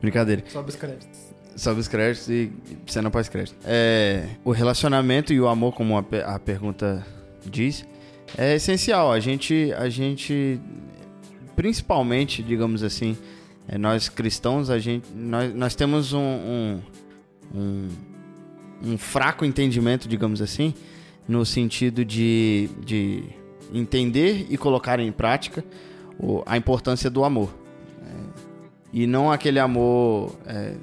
[0.00, 0.44] Brincadeira.
[0.48, 1.18] Sobe os créditos.
[1.56, 2.52] Sobe os créditos e
[2.86, 3.56] cena pós-crédito.
[3.64, 7.04] É, o relacionamento e o amor, como a, a pergunta
[7.44, 7.84] diz,
[8.36, 9.10] é essencial.
[9.10, 10.60] A gente, a gente,
[11.56, 13.16] principalmente, digamos assim,
[13.66, 16.82] é, nós cristãos, a gente, nós, nós temos um, um
[17.54, 17.88] um,
[18.82, 20.74] um fraco entendimento, digamos assim,
[21.26, 23.24] no sentido de, de
[23.72, 25.64] entender e colocar em prática
[26.18, 27.54] o, a importância do amor.
[28.92, 30.36] E não aquele amor.
[30.46, 30.74] É,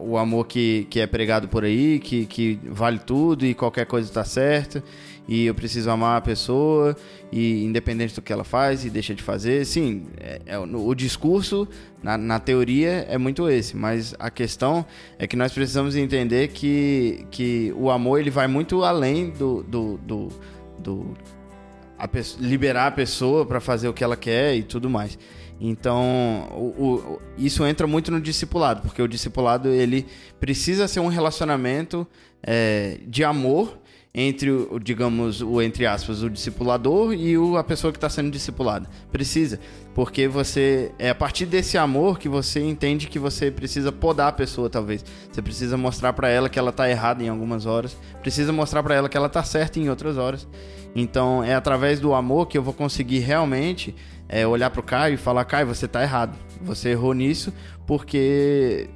[0.00, 4.08] o amor que, que é pregado por aí, que, que vale tudo e qualquer coisa
[4.08, 4.84] está certa
[5.30, 6.96] e eu preciso amar a pessoa
[7.30, 11.68] e independente do que ela faz e deixa de fazer, sim, é, é, o discurso
[12.02, 14.84] na, na, teoria é muito esse, mas a questão
[15.20, 19.98] é que nós precisamos entender que, que o amor ele vai muito além do, do,
[19.98, 20.28] do,
[20.80, 21.16] do
[21.96, 22.08] a
[22.40, 25.16] liberar a pessoa para fazer o que ela quer e tudo mais.
[25.60, 30.06] Então, o, o, isso entra muito no discipulado, porque o discipulado ele
[30.40, 32.06] precisa ser um relacionamento
[32.42, 33.78] é, de amor
[34.12, 38.30] entre o, digamos, o entre aspas, o discipulador e o, a pessoa que está sendo
[38.30, 38.88] discipulada.
[39.12, 39.60] Precisa,
[39.94, 44.32] porque você é a partir desse amor que você entende que você precisa podar a
[44.32, 45.04] pessoa, talvez.
[45.30, 48.94] Você precisa mostrar para ela que ela está errada em algumas horas, precisa mostrar para
[48.94, 50.48] ela que ela está certa em outras horas.
[50.94, 53.94] Então, é através do amor que eu vou conseguir realmente
[54.30, 56.38] é, olhar pro Caio e falar: Caio, você está errado.
[56.62, 57.52] Você errou nisso
[57.86, 58.88] porque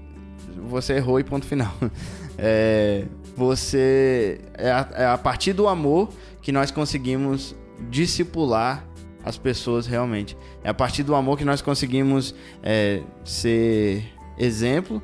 [0.69, 1.75] você errou e ponto final.
[2.37, 3.05] É,
[3.37, 6.09] você é a, é a partir do amor
[6.43, 7.55] que nós conseguimos
[7.89, 8.85] discipular
[9.25, 10.37] as pessoas realmente.
[10.65, 14.05] É a partir do amor que nós conseguimos é, ser
[14.37, 15.01] exemplo,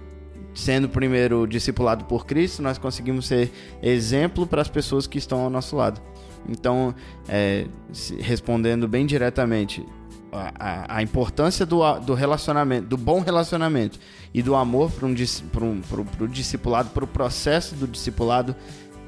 [0.53, 5.51] sendo primeiro discipulado por Cristo, nós conseguimos ser exemplo para as pessoas que estão ao
[5.51, 6.01] nosso lado.
[6.49, 6.93] Então,
[7.29, 7.67] é,
[8.19, 9.87] respondendo bem diretamente,
[10.33, 13.99] a, a, importância do, do relacionamento, do bom relacionamento
[14.33, 18.55] e do amor para um, um, discipulado, para o processo do discipulado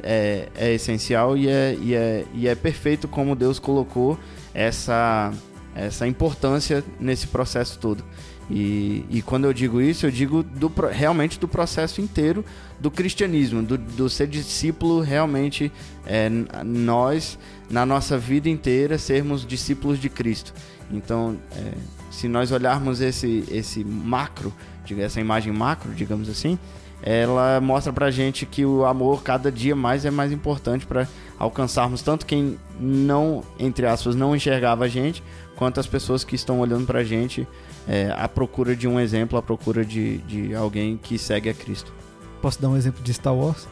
[0.02, 4.18] é, é essencial e é, e, é, e é perfeito como Deus colocou
[4.52, 5.32] essa,
[5.74, 8.04] essa importância nesse processo todo.
[8.50, 12.44] E, e quando eu digo isso, eu digo do, realmente do processo inteiro
[12.78, 15.72] do cristianismo, do, do ser discípulo realmente
[16.04, 16.28] é,
[16.64, 17.38] nós,
[17.70, 20.52] na nossa vida inteira, sermos discípulos de Cristo.
[20.92, 21.72] Então, é,
[22.10, 24.52] se nós olharmos esse, esse macro,
[24.98, 26.58] essa imagem macro, digamos assim,
[27.02, 32.02] ela mostra pra gente que o amor cada dia mais é mais importante para alcançarmos
[32.02, 35.22] tanto quem não, entre aspas, não enxergava a gente,
[35.56, 37.46] quanto as pessoas que estão olhando pra gente
[37.88, 41.92] é, à procura de um exemplo, à procura de, de alguém que segue a Cristo.
[42.40, 43.66] Posso dar um exemplo de Star Wars?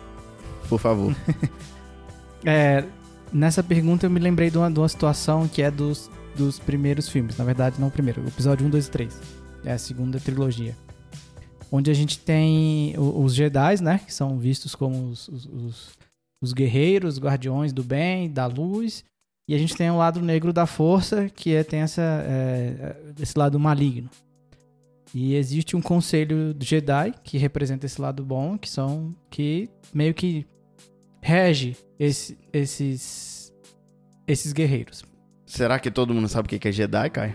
[0.68, 1.14] Por favor.
[2.44, 2.84] é,
[3.32, 7.08] nessa pergunta eu me lembrei de uma, de uma situação que é dos, dos primeiros
[7.08, 7.36] filmes.
[7.36, 9.20] Na verdade, não o primeiro, o episódio 1, 2 e 3.
[9.64, 10.76] É a segunda trilogia.
[11.70, 14.00] Onde a gente tem os Jedi, né?
[14.04, 15.90] Que são vistos como os, os,
[16.42, 19.04] os guerreiros, os guardiões do bem, da luz.
[19.48, 23.38] E a gente tem o lado negro da força, que é, tem essa, é, esse
[23.38, 24.08] lado maligno.
[25.14, 30.46] E existe um conselho Jedi que representa esse lado bom, que são que meio que
[31.20, 33.52] rege esse- esses
[34.26, 35.02] esses guerreiros.
[35.50, 37.34] Será que todo mundo sabe o que é Jedi, Caio?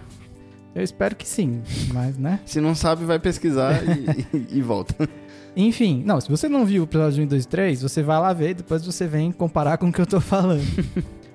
[0.74, 1.62] Eu espero que sim,
[1.94, 2.40] mas né?
[2.46, 5.08] Se não sabe, vai pesquisar e, e- e volta.
[5.56, 8.32] Enfim, não, se você não viu o episódio 1, 2 e 3, você vai lá
[8.32, 10.62] ver e depois você vem comparar com o que eu tô falando.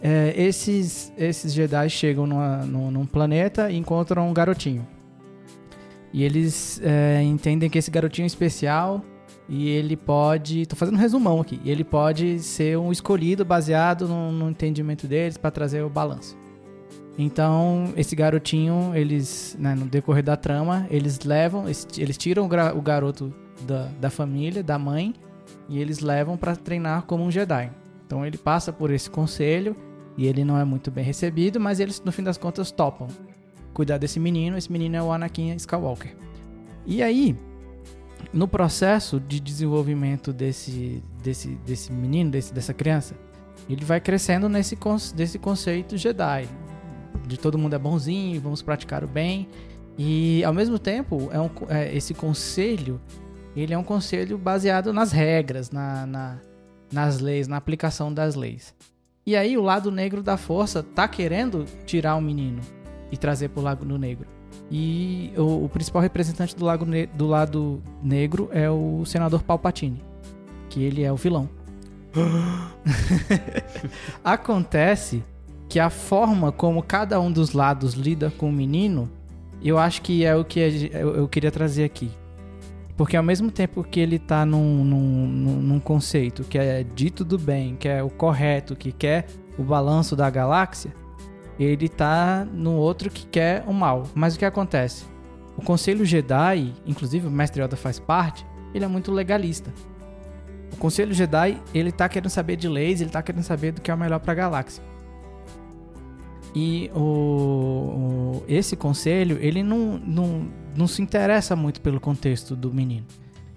[0.00, 4.86] É, esses, esses Jedi chegam numa- num, num planeta e encontram um garotinho.
[6.12, 9.04] E eles é, entendem que esse garotinho é especial
[9.48, 10.66] e ele pode.
[10.66, 11.60] Tô fazendo um resumão aqui.
[11.64, 16.36] Ele pode ser um escolhido baseado no, no entendimento deles para trazer o balanço.
[17.16, 23.34] Então, esse garotinho, eles, né, no decorrer da trama, eles levam, eles, tiram o garoto
[23.66, 25.12] da, da família, da mãe,
[25.68, 27.72] e eles levam para treinar como um Jedi.
[28.06, 29.74] Então, ele passa por esse conselho
[30.16, 33.08] e ele não é muito bem recebido, mas eles, no fim das contas, topam
[33.74, 34.56] cuidar desse menino.
[34.56, 36.16] Esse menino é o Anakin Skywalker.
[36.86, 37.36] E aí,
[38.32, 43.14] no processo de desenvolvimento desse, desse, desse menino, desse, dessa criança,
[43.68, 44.76] ele vai crescendo nesse
[45.14, 46.48] desse conceito Jedi.
[47.26, 49.48] De todo mundo é bonzinho, vamos praticar o bem.
[49.96, 53.00] E ao mesmo tempo, é um, é, esse conselho,
[53.56, 56.38] ele é um conselho baseado nas regras, na, na-
[56.92, 58.74] nas leis, na aplicação das leis.
[59.26, 62.62] E aí o lado negro da força tá querendo tirar o menino
[63.12, 64.26] e trazer pro lado negro.
[64.70, 66.84] E o, o principal representante do, lago
[67.14, 70.02] do lado negro é o senador Palpatine,
[70.68, 71.48] que ele é o vilão.
[74.22, 75.22] Acontece
[75.68, 79.08] que a forma como cada um dos lados lida com o menino,
[79.62, 82.10] eu acho que é o que eu, queria trazer aqui.
[82.96, 87.24] Porque ao mesmo tempo que ele tá num, num, num- num conceito que é dito
[87.24, 89.26] do bem, que é o correto, que quer
[89.56, 90.92] o balanço da galáxia,
[91.58, 94.04] ele tá no outro que quer o mal.
[94.14, 95.04] Mas o que acontece?
[95.56, 99.72] O Conselho Jedi, inclusive o Mestre Yoda faz parte, ele é muito legalista.
[100.72, 103.90] O Conselho Jedi, ele tá querendo saber de leis, ele tá querendo saber do que
[103.90, 104.82] é o melhor pra galáxia.
[106.54, 112.72] E o, o- esse conselho, ele não, não, não se interessa muito pelo contexto do
[112.72, 113.06] menino.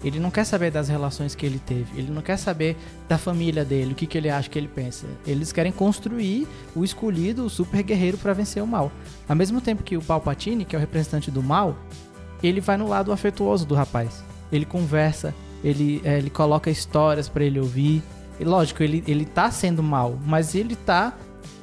[0.04, 1.99] Ele não quer saber das relações que ele teve.
[1.99, 2.76] Ele não quer saber
[3.08, 5.06] da família dele, o que, que ele acha, o que ele pensa.
[5.28, 8.91] Eles querem construir o escolhido, o super guerreiro para vencer o mal.
[9.30, 11.76] Ao mesmo tempo que o Palpatine, que é o representante do mal,
[12.41, 14.24] ele vai no lado afetuoso do rapaz.
[14.52, 18.02] Ele conversa, ele, é, ele coloca histórias para ele ouvir.
[18.39, 21.14] E lógico, ele, ele tá sendo mal, mas ele tá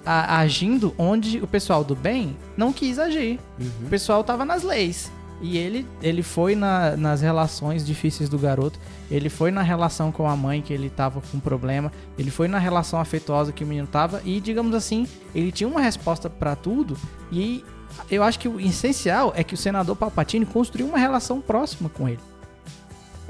[0.07, 3.41] a- agindo onde o pessoal do bem não quis agir.
[3.85, 5.11] O pessoal tava nas leis.
[5.41, 8.79] E ele, ele foi na- nas relações difíceis do garoto.
[9.11, 11.93] Ele foi na relação com a mãe que ele tava com problema.
[12.19, 14.21] Ele foi na relação afetuosa que o menino tava.
[14.25, 16.97] E, digamos assim, ele tinha uma resposta pra tudo.
[17.31, 17.65] E
[18.11, 22.09] eu acho que o essencial é que o senador Palpatine construiu uma relação próxima com
[22.09, 22.21] ele.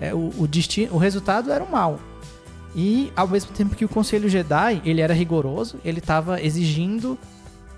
[0.01, 2.01] É, o, o, destino, o resultado era o mal.
[2.75, 7.19] E ao mesmo tempo que o Conselho Jedi, ele era rigoroso, ele estava exigindo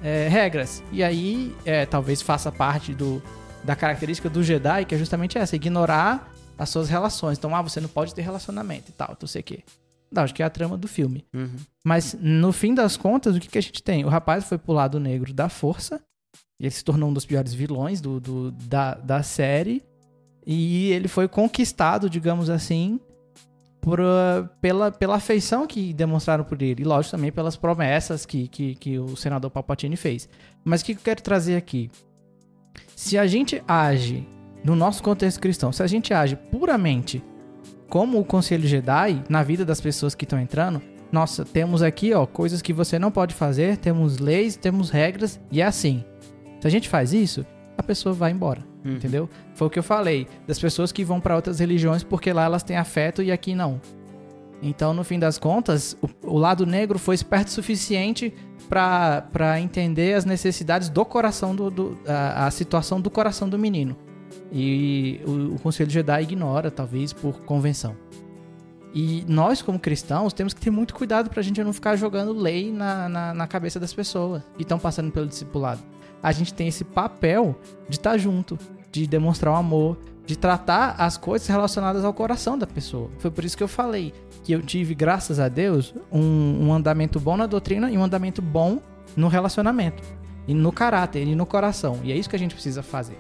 [0.03, 0.83] é, regras.
[0.93, 3.23] E aí, é, talvez faça parte do,
[3.65, 7.39] da característica do Jedi, que é justamente essa, ignorar as suas relações.
[7.39, 9.61] Então, ah, você não pode ter relacionamento e tal, não sei o quê.
[10.13, 11.25] Não, acho que é a trama do filme.
[11.33, 11.57] Uhum.
[11.85, 14.05] Mas no fim das contas, o que, que a gente tem?
[14.05, 16.01] O rapaz foi pro lado negro da força.
[16.59, 19.83] E ele se tornou um dos piores vilões do, do- da, da série.
[20.45, 22.99] E ele foi conquistado, digamos assim,
[23.81, 24.01] por,
[24.61, 26.83] pela, pela afeição que demonstraram por ele.
[26.83, 30.29] E lógico também pelas promessas que, que, que o senador Palpatine fez.
[30.65, 31.89] Mas o que que eu quero trazer aqui?
[33.03, 34.29] Se a gente age,
[34.63, 37.25] no nosso contexto cristão, se a gente age puramente
[37.89, 42.27] como o Conselho Jedi, na vida das pessoas que estão entrando, nossa, temos aqui, ó,
[42.27, 46.05] coisas que você não pode fazer, temos leis, temos regras, e é assim.
[46.61, 47.47] Se a gente faz isso,
[47.79, 48.97] a pessoa vai embora, Uhum.
[48.97, 49.31] entendeu?
[49.55, 52.63] Foi o que eu falei, das pessoas que vão para outras religiões porque lá elas
[52.63, 53.81] têm afeto e aqui não.
[54.63, 58.35] Então, no fim das contas, o, o lado negro foi esperto o suficiente
[58.69, 63.97] para entender as necessidades do coração do, do a, a situação do coração do menino.
[64.53, 67.97] E o, o Conselho Jedi ignora, talvez por convenção.
[68.93, 72.73] E nós, como cristãos, temos que ter muito cuidado pra gente não ficar jogando lei
[72.73, 75.81] na, na, na cabeça das pessoas que estão passando pelo discipulado.
[76.23, 77.57] A gente tem esse papel
[77.89, 78.59] de estar junto,
[78.91, 79.97] de demonstrar o amor,
[80.31, 83.11] de tratar as coisas relacionadas ao coração da pessoa.
[83.19, 84.15] Foi por isso que eu falei
[84.45, 88.41] que eu tive, graças a Deus, um, um andamento bom na doutrina e um andamento
[88.41, 88.79] bom
[89.17, 90.05] no relacionamento.
[90.47, 91.99] E no caráter, e no coração.
[92.05, 93.19] E é isso que a gente precisa fazer.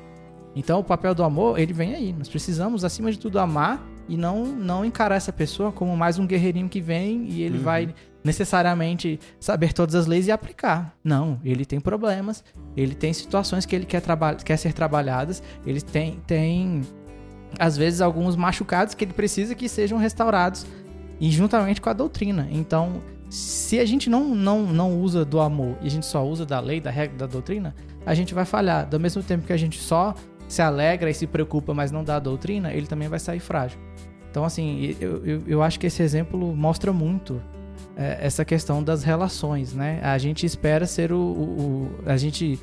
[0.55, 2.13] Então o papel do amor, ele vem aí.
[2.13, 6.27] Nós precisamos, acima de tudo, amar e não, não encarar essa pessoa como mais um
[6.27, 7.65] guerreirinho que vem e ele Uhum.
[7.65, 10.95] vai necessariamente saber todas as leis e aplicar.
[11.03, 12.45] Não, ele tem problemas,
[12.77, 14.03] ele tem situações que ele quer,
[14.45, 16.83] quer ser trabalhadas, ele tem, tem,
[17.59, 20.66] às vezes, alguns machucados que ele precisa que sejam restaurados
[21.20, 22.48] e juntamente com a doutrina.
[22.51, 26.44] Então, se a gente não, não, não usa do amor e a gente só usa
[26.46, 27.74] da lei, da regra, da doutrina,
[28.07, 28.88] a gente vai falhar.
[28.88, 30.14] Do mesmo tempo que a gente só
[30.48, 33.78] se alegra e se preocupa, mas não dá a doutrina, ele também vai sair frágil.
[34.30, 37.40] Então, assim, eu, eu, eu acho que esse exemplo mostra muito
[37.96, 40.01] é, essa questão das relações, né?
[40.03, 41.18] A gente espera ser o.
[41.18, 41.20] o-
[41.51, 42.59] o- a gente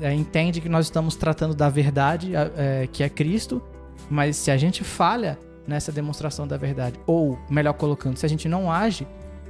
[0.00, 3.62] é, entende que nós estamos tratando da verdade, é, que é Cristo,
[4.10, 8.48] mas se a gente falha nessa demonstração da verdade, ou, melhor colocando, se a gente
[8.48, 9.06] não age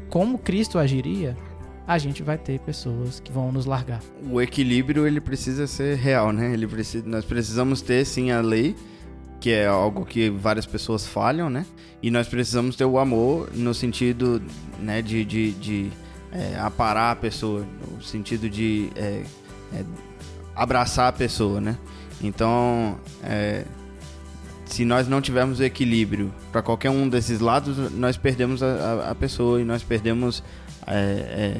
[0.09, 1.37] como Cristo agiria,
[1.87, 4.01] a gente vai ter pessoas que vão nos largar.
[4.31, 6.53] O equilíbrio ele precisa ser real, né?
[6.53, 8.77] Ele precisa, nós precisamos ter sim a lei,
[9.41, 11.65] que é algo que várias pessoas falham, né?
[12.03, 14.43] E nós precisamos ter o amor no sentido,
[14.81, 15.91] né, de, de, de
[16.31, 19.23] é, aparar a pessoa, no sentido de é,
[19.73, 19.85] é,
[20.55, 21.79] abraçar a pessoa, né?
[22.21, 23.65] Então, é,
[24.69, 29.15] se nós não tivermos o equilíbrio para qualquer um desses lados, nós perdemos a, a-
[29.15, 30.43] pessoa e nós perdemos
[30.87, 31.57] é, é,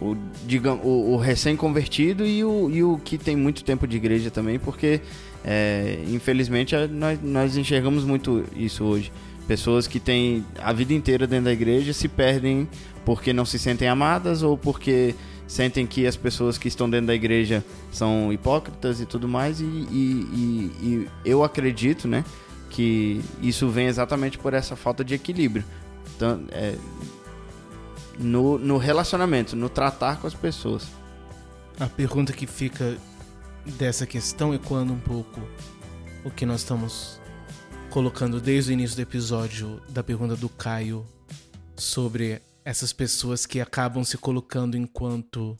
[0.00, 0.16] o,
[0.46, 4.58] digam, o, o recém-convertido e o, e o que tem muito tempo de igreja também,
[4.58, 5.00] porque
[5.44, 9.10] é, infelizmente nós, nós enxergamos muito isso hoje.
[9.46, 12.66] Pessoas que têm a vida inteira dentro da igreja se perdem
[13.04, 15.14] porque não se sentem amadas ou porque
[15.46, 19.60] sentem que as pessoas que estão dentro da igreja são hipócritas e tudo mais.
[19.60, 22.24] E, e- e- e eu acredito, né,
[22.70, 25.64] que isso vem exatamente por essa falta de equilíbrio.
[26.16, 26.76] Então, é,
[28.18, 30.86] no, no relacionamento, no tratar com as pessoas.
[31.78, 32.96] A pergunta que fica
[33.78, 35.40] dessa questão, ecoando um pouco
[36.24, 37.20] o que nós estamos
[37.90, 41.04] colocando desde o início do episódio da pergunta do Caio
[41.76, 45.56] sobre essas pessoas que acabam se colocando enquanto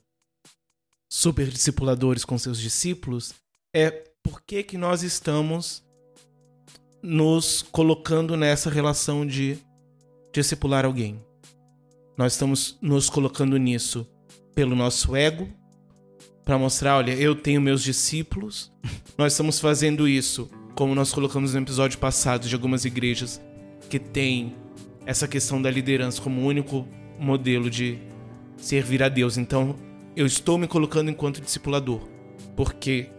[1.09, 3.35] super discipuladores com seus discípulos,
[3.73, 3.91] é
[4.23, 5.85] por que que nós estamos
[7.03, 9.59] nos colocando nessa relação de
[10.33, 11.23] discipular alguém.
[12.17, 14.09] Nós estamos nos colocando nisso
[14.55, 15.49] pelo nosso ego,
[16.45, 18.73] para mostrar, olha, eu tenho meus discípulos.
[19.19, 23.41] Nós estamos fazendo isso, como nós colocamos no episódio passado de algumas igrejas
[23.89, 24.55] que tem
[25.07, 26.87] essa questão da liderança como único
[27.19, 27.99] modelo de
[28.57, 29.37] servir a Deus.
[29.37, 29.77] Então,
[30.17, 32.09] eu estou me colocando enquanto discipulador,
[32.57, 33.11] porque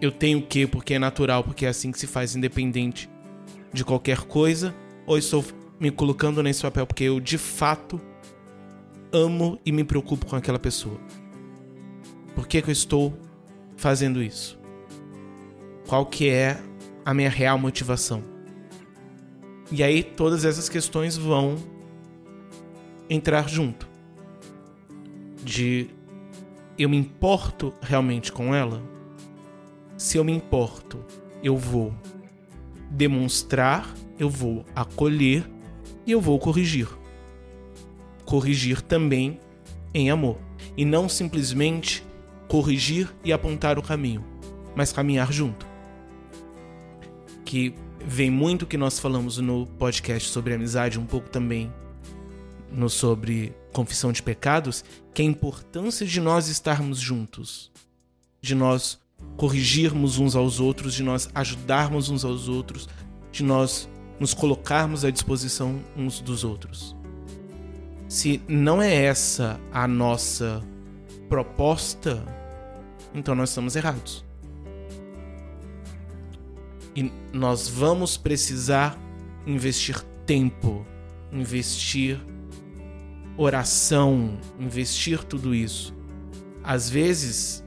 [0.00, 0.66] eu tenho o quê?
[0.66, 3.08] Porque é natural, porque é assim que se faz independente
[3.72, 4.74] de qualquer coisa,
[5.06, 5.44] ou estou
[5.78, 8.00] me colocando nesse papel porque eu de fato
[9.12, 10.98] amo e me preocupo com aquela pessoa.
[12.34, 13.18] Por que, que eu estou
[13.76, 14.58] fazendo isso?
[15.86, 16.58] Qual que é
[17.04, 18.35] a minha real motivação?
[19.70, 21.56] E aí todas essas questões vão
[23.10, 23.88] entrar junto.
[25.42, 25.88] De
[26.78, 28.82] eu me importo realmente com ela?
[29.96, 31.04] Se eu me importo,
[31.42, 31.94] eu vou
[32.90, 35.48] demonstrar, eu vou acolher
[36.06, 36.88] e eu vou corrigir.
[38.24, 39.40] Corrigir também
[39.94, 40.38] em amor.
[40.76, 42.04] E não simplesmente
[42.46, 44.24] corrigir e apontar o caminho,
[44.74, 45.66] mas caminhar junto.
[47.44, 47.74] Que
[48.04, 51.72] vem muito que nós falamos no podcast sobre amizade, um pouco também
[52.70, 54.84] no sobre confissão de pecados,
[55.14, 57.70] que é a importância de nós estarmos juntos,
[58.40, 58.98] de nós
[59.36, 62.88] corrigirmos uns aos outros, de nós ajudarmos uns aos outros,
[63.32, 63.88] de nós
[64.18, 66.96] nos colocarmos à disposição uns dos outros.
[68.08, 70.62] Se não é essa a nossa
[71.28, 72.24] proposta,
[73.14, 74.25] então nós estamos errados.
[76.96, 78.98] E nós vamos precisar
[79.46, 80.84] investir tempo,
[81.30, 82.18] investir
[83.36, 85.94] oração, investir tudo isso.
[86.64, 87.62] Às vezes,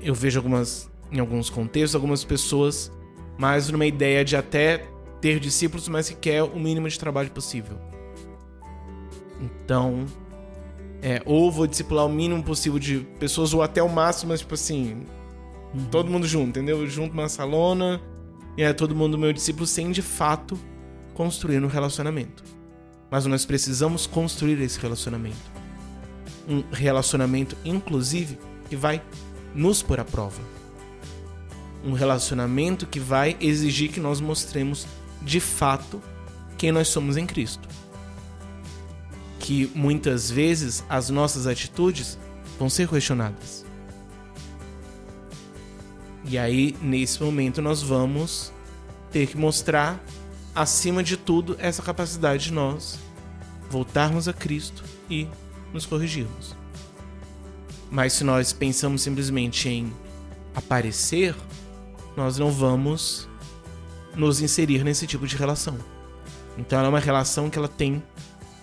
[0.00, 2.90] eu vejo algumas, em alguns contextos, algumas pessoas
[3.38, 4.88] mais numa ideia de até
[5.20, 7.78] ter discípulos, mas que quer o mínimo de trabalho possível.
[9.40, 10.06] Então,
[11.02, 14.54] é, ou vou discipular o mínimo possível de pessoas, ou até o máximo, mas tipo
[14.54, 15.02] assim,
[15.90, 16.86] todo mundo junto, entendeu?
[16.86, 18.00] Junto uma salona,
[18.56, 20.58] e é todo mundo meu discípulo, sem de fato
[21.14, 22.44] construir um relacionamento.
[23.10, 25.50] Mas nós precisamos construir esse relacionamento.
[26.48, 28.38] Um relacionamento, inclusive,
[28.68, 29.02] que vai
[29.54, 30.40] nos pôr à prova.
[31.84, 34.86] Um relacionamento que vai exigir que nós mostremos
[35.20, 36.00] de fato
[36.56, 37.68] quem nós somos em Cristo.
[39.38, 42.18] Que muitas vezes as nossas atitudes
[42.58, 43.64] vão ser questionadas.
[46.24, 48.52] E aí, nesse momento, nós vamos
[49.10, 50.02] ter que mostrar
[50.54, 52.98] acima de tudo, essa capacidade de nós
[53.70, 55.26] voltarmos a Cristo e
[55.72, 56.54] nos corrigirmos.
[57.90, 59.92] Mas se nós pensamos simplesmente em
[60.54, 61.34] aparecer,
[62.16, 63.28] nós não vamos
[64.14, 65.78] nos inserir nesse tipo de relação.
[66.56, 68.02] Então ela é uma relação que ela tem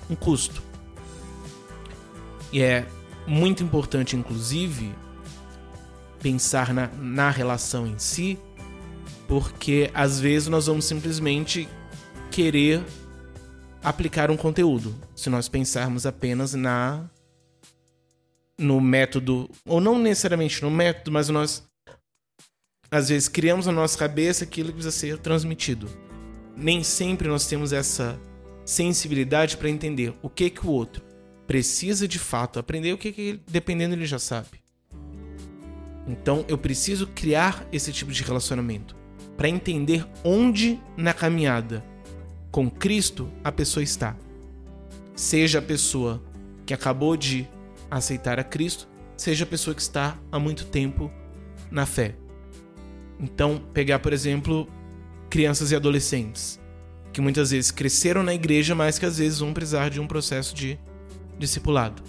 [0.10, 0.61] um custo.
[2.52, 2.88] E é
[3.27, 4.94] muito importante, inclusive,
[6.22, 8.38] pensar na, na relação em si,
[9.28, 11.68] porque às vezes nós vamos simplesmente
[12.32, 12.84] querer
[13.84, 14.96] aplicar um conteúdo.
[15.16, 17.10] Se nós pensarmos apenas na
[18.58, 21.64] no método, ou não necessariamente no método, mas nós
[22.91, 25.88] às vezes criamos na nossa cabeça aquilo que precisa ser transmitido.
[26.58, 28.20] Nem sempre nós temos essa
[28.66, 31.04] sensibilidade para entender o que que o outro
[31.48, 34.59] precisa de fato aprender, o que que dependendo ele já sabe.
[36.10, 38.95] Então eu preciso criar esse tipo de relacionamento
[39.38, 41.86] para entender onde na caminhada
[42.52, 44.18] com Cristo a pessoa está.
[45.15, 46.22] Seja a pessoa
[46.65, 47.48] que acabou de
[47.91, 51.11] aceitar a Cristo, seja a pessoa que está há muito tempo
[51.69, 52.15] na fé.
[53.19, 54.68] Então, pegar, por exemplo,
[55.30, 56.60] crianças e adolescentes,
[57.14, 60.56] que muitas vezes cresceram na igreja, mas que às vezes vão precisar de um processo
[60.56, 60.80] de
[61.38, 62.02] discipulado.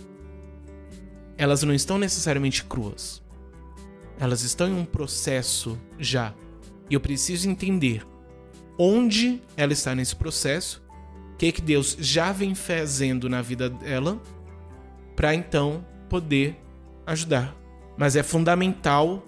[1.36, 3.20] Elas não estão necessariamente cruas.
[4.20, 6.34] Elas estão em um processo já.
[6.90, 8.06] E eu preciso entender
[8.78, 10.82] onde ela está nesse processo,
[11.32, 14.20] o que, que Deus já vem fazendo na vida dela,
[15.16, 16.60] para então poder
[17.06, 17.56] ajudar.
[17.96, 19.24] Mas é fundamental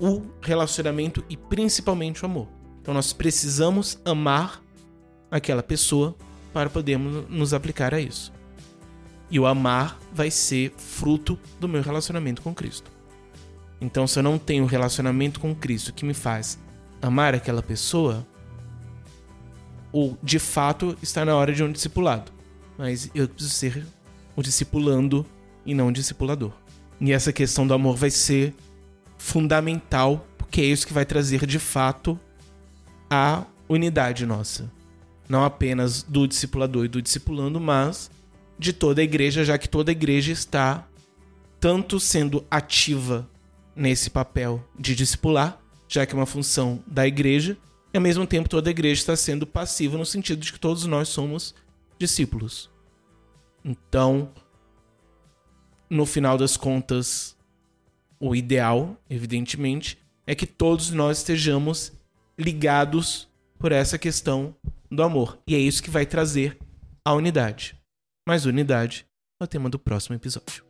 [0.00, 2.48] o relacionamento e principalmente o amor.
[2.80, 4.62] Então nós precisamos amar
[5.30, 6.16] aquela pessoa
[6.52, 8.32] para podermos nos aplicar a isso.
[9.30, 12.93] E o amar vai ser fruto do meu relacionamento com Cristo.
[13.84, 16.58] Então, se eu não tenho relacionamento com Cristo que me faz
[17.02, 18.26] amar aquela pessoa,
[19.92, 22.32] ou de fato está na hora de um discipulado.
[22.78, 23.86] Mas eu preciso ser
[24.34, 25.26] o discipulando
[25.66, 26.50] e não o discipulador.
[26.98, 28.54] E essa questão do amor vai ser
[29.18, 32.18] fundamental, porque é isso que vai trazer de fato
[33.10, 34.72] a unidade nossa.
[35.28, 38.10] Não apenas do discipulador e do discipulando, mas
[38.58, 40.88] de toda a igreja, já que toda a igreja está
[41.60, 43.28] tanto sendo ativa
[43.74, 47.56] nesse papel de discipular, já que é uma função da igreja,
[47.92, 50.84] e ao mesmo tempo toda a igreja está sendo passiva no sentido de que todos
[50.84, 51.54] nós somos
[51.98, 52.70] discípulos.
[53.64, 54.32] Então,
[55.88, 57.36] no final das contas,
[58.18, 61.92] o ideal, evidentemente, é que todos nós estejamos
[62.38, 63.28] ligados
[63.58, 64.54] por essa questão
[64.90, 65.38] do amor.
[65.46, 66.58] E é isso que vai trazer
[67.04, 67.78] a unidade.
[68.26, 69.06] Mas unidade
[69.40, 70.63] é o tema do próximo episódio.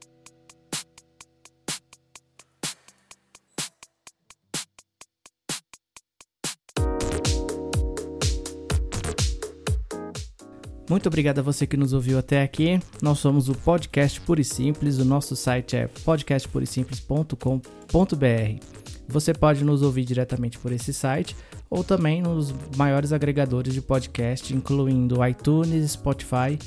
[10.89, 12.79] Muito obrigado a você que nos ouviu até aqui.
[13.01, 14.99] Nós somos o Podcast Puro e Simples.
[14.99, 18.65] O nosso site é podcastpurisimples.com.br.
[19.09, 21.35] Você pode nos ouvir diretamente por esse site
[21.71, 26.59] ou também nos maiores agregadores de podcast, incluindo iTunes, Spotify.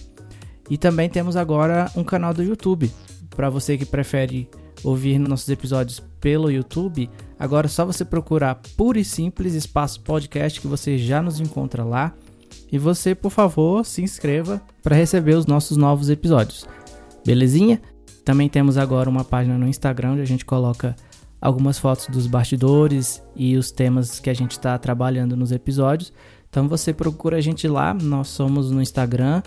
[0.70, 2.92] E também temos agora um canal do YouTube.
[3.36, 4.50] Para você que prefere
[4.84, 7.08] ouvir nossos episódios pelo YouTube,
[7.38, 11.84] agora é só você procurar Puro e Simples Espaço Podcast que você já nos encontra
[11.84, 12.16] lá.
[12.72, 16.68] E você, por favor, se inscreva para receber os nossos novos episódios.
[17.26, 17.82] Belezinha?
[18.26, 20.96] Também temos agora uma página no Instagram onde a gente coloca
[21.40, 26.12] algumas fotos dos bastidores e os temas que a gente está trabalhando nos episódios.
[26.50, 29.42] Então você procura a gente lá, nós somos no Instagram,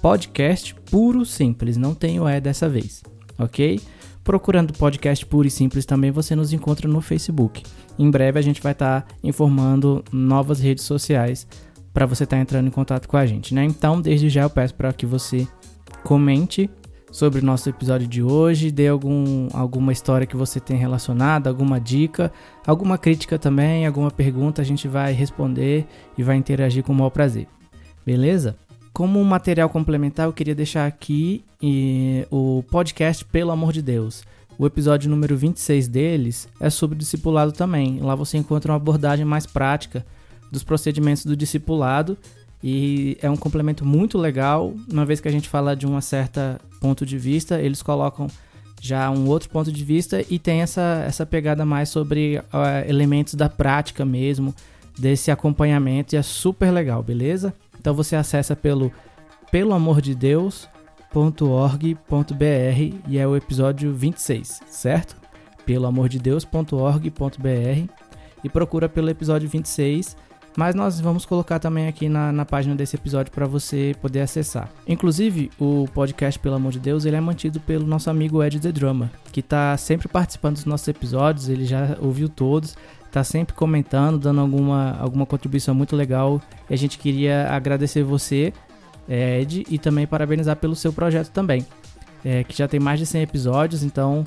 [0.00, 3.02] podcast puro simples, não tem o E dessa vez,
[3.38, 3.80] ok?
[4.22, 7.62] Procurando podcast puro e simples também você nos encontra no Facebook.
[7.98, 11.46] Em breve a gente vai estar tá informando novas redes sociais
[11.94, 13.64] para você estar tá entrando em contato com a gente, né?
[13.64, 15.46] Então, desde já eu peço para que você
[16.02, 16.68] comente
[17.12, 21.80] sobre o nosso episódio de hoje, dê algum, alguma história que você tem relacionada, alguma
[21.80, 22.32] dica,
[22.66, 25.86] alguma crítica também, alguma pergunta, a gente vai responder
[26.18, 27.46] e vai interagir com o maior prazer.
[28.04, 28.56] Beleza?
[28.92, 34.24] Como um material complementar, eu queria deixar aqui e, o podcast Pelo Amor de Deus.
[34.58, 38.00] O episódio número 26 deles é sobre discipulado também.
[38.00, 40.04] Lá você encontra uma abordagem mais prática
[40.54, 42.16] dos procedimentos do discipulado
[42.62, 46.40] e é um complemento muito legal, uma vez que a gente fala de um certo
[46.80, 48.26] ponto de vista, eles colocam
[48.80, 53.34] já um outro ponto de vista e tem essa, essa pegada mais sobre uh, elementos
[53.34, 54.54] da prática mesmo,
[54.98, 57.52] desse acompanhamento e é super legal, beleza?
[57.78, 58.92] Então você acessa pelo
[59.50, 60.68] pelo amor de Deus.org.br
[63.08, 65.16] e é o episódio 26, certo?
[65.66, 67.90] Pelo amor de Deus.org.br
[68.42, 70.16] e procura pelo episódio 26
[70.56, 74.70] mas nós vamos colocar também aqui na, na página desse episódio para você poder acessar.
[74.86, 78.70] Inclusive, o podcast, pelo amor de Deus, ele é mantido pelo nosso amigo Ed The
[78.70, 82.76] Drummer, que está sempre participando dos nossos episódios, ele já ouviu todos,
[83.06, 86.40] está sempre comentando, dando alguma, alguma contribuição muito legal.
[86.70, 88.52] E a gente queria agradecer você,
[89.08, 91.66] Ed, e também parabenizar pelo seu projeto também,
[92.24, 94.24] é, que já tem mais de 100 episódios, então...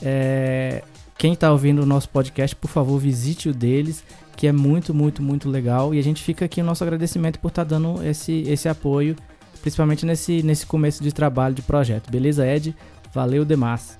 [0.00, 0.82] É,
[1.18, 4.04] quem está ouvindo o nosso podcast, por favor, visite o deles
[4.38, 5.92] que é muito, muito, muito legal.
[5.92, 9.16] E a gente fica aqui o nosso agradecimento por estar tá dando esse, esse apoio,
[9.60, 12.08] principalmente nesse, nesse começo de trabalho de projeto.
[12.08, 12.72] Beleza, Ed?
[13.12, 13.98] Valeu demais.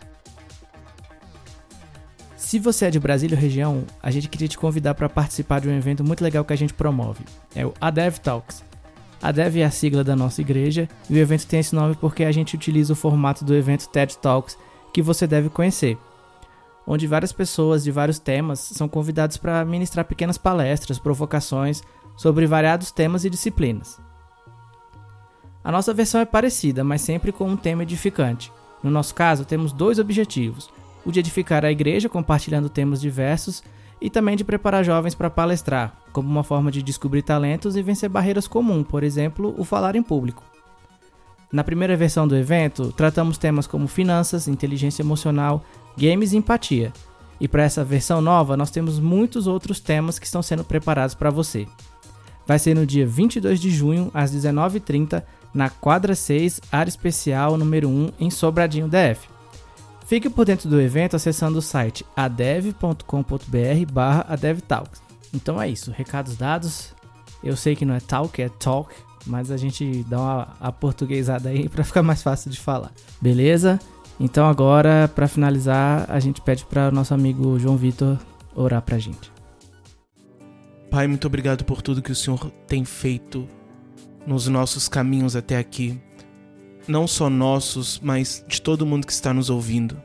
[2.36, 5.68] Se você é de Brasília ou região, a gente queria te convidar para participar de
[5.68, 7.24] um evento muito legal que a gente promove.
[7.52, 8.62] É o ADEV Talks.
[9.20, 12.30] ADEV é a sigla da nossa igreja e o evento tem esse nome porque a
[12.30, 14.56] gente utiliza o formato do evento TED Talks
[14.94, 15.98] que você deve conhecer
[16.90, 21.82] onde várias pessoas de vários temas são convidadas para ministrar pequenas palestras, provocações
[22.16, 24.00] sobre variados temas e disciplinas.
[25.62, 28.50] A nossa versão é parecida, mas sempre com um tema edificante.
[28.82, 30.70] No nosso caso, temos dois objetivos:
[31.04, 33.62] o de edificar a igreja compartilhando temas diversos
[34.00, 38.08] e também de preparar jovens para palestrar, como uma forma de descobrir talentos e vencer
[38.08, 40.42] barreiras comuns, por exemplo, o falar em público.
[41.50, 45.64] Na primeira versão do evento, tratamos temas como finanças, inteligência emocional,
[45.96, 46.92] games e empatia.
[47.40, 51.30] E para essa versão nova, nós temos muitos outros temas que estão sendo preparados para
[51.30, 51.66] você.
[52.46, 55.22] Vai ser no dia 22 de junho, às 19h30,
[55.54, 59.28] na quadra 6, área especial número 1, em Sobradinho DF.
[60.06, 65.02] Fique por dentro do evento acessando o site adev.com.br barra adevtalks.
[65.34, 66.94] Então é isso, recados dados.
[67.44, 68.94] Eu sei que não é talk, é talk,
[69.26, 72.92] mas a gente dá uma aportuguesada aí para ficar mais fácil de falar.
[73.20, 73.78] Beleza?
[74.20, 78.18] Então agora, para finalizar, a gente pede para o nosso amigo João Vitor
[78.54, 79.30] orar para a gente.
[80.90, 83.46] Pai, muito obrigado por tudo que o Senhor tem feito
[84.26, 86.00] nos nossos caminhos até aqui.
[86.88, 90.00] Não só nossos, mas de todo mundo que está nos ouvindo.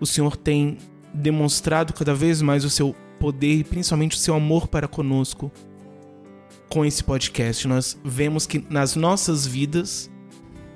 [0.00, 0.78] O Senhor tem
[1.12, 5.52] demonstrado cada vez mais o seu poder e principalmente o seu amor para conosco
[6.68, 7.66] com esse podcast.
[7.66, 10.10] Nós vemos que nas nossas vidas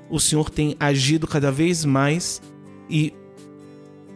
[0.09, 2.41] o Senhor tem agido cada vez mais
[2.89, 3.13] e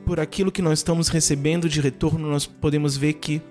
[0.06, 3.42] por aquilo que nós estamos recebendo de retorno, nós podemos ver que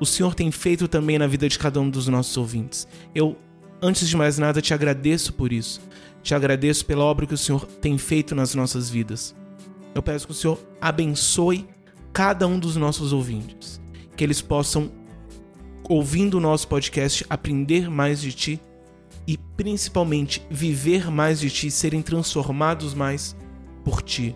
[0.00, 2.88] o Senhor tem feito também na vida de cada um dos nossos ouvintes.
[3.14, 3.36] Eu,
[3.82, 5.80] antes de mais nada, te agradeço por isso.
[6.22, 9.34] Te agradeço pela obra que o Senhor tem feito nas nossas vidas.
[9.94, 11.66] Eu peço que o Senhor abençoe
[12.12, 13.80] cada um dos nossos ouvintes,
[14.16, 14.90] que eles possam,
[15.88, 18.60] ouvindo o nosso podcast, aprender mais de Ti
[19.26, 23.36] e principalmente viver mais de Ti, serem transformados mais
[23.84, 24.34] por Ti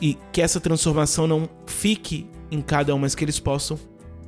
[0.00, 3.78] e que essa transformação não fique em cada um, mas que eles possam,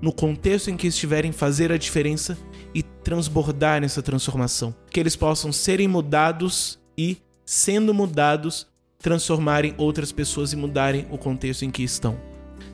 [0.01, 2.37] no contexto em que estiverem, fazer a diferença
[2.75, 4.75] e transbordar nessa transformação.
[4.91, 8.67] Que eles possam serem mudados e, sendo mudados,
[8.99, 12.30] transformarem outras pessoas e mudarem o contexto em que estão.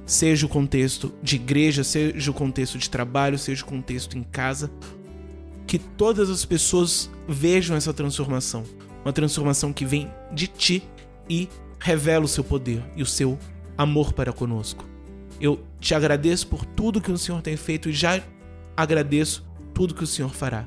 [0.06, 4.70] Seja o contexto de igreja, seja o contexto de trabalho, seja o contexto em casa,
[5.66, 8.62] que todas as pessoas vejam essa transformação,
[9.04, 10.82] uma transformação que vem de ti
[11.28, 11.48] e
[11.80, 13.36] revela o seu poder e o seu
[13.76, 14.84] amor para conosco.
[15.40, 18.22] Eu te agradeço por tudo que o Senhor tem feito e já
[18.76, 20.66] agradeço tudo que o Senhor fará.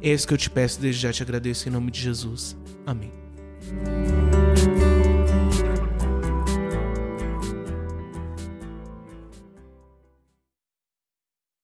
[0.00, 2.56] É isso que eu te peço, desde já te agradeço em nome de Jesus.
[2.86, 3.10] Amém.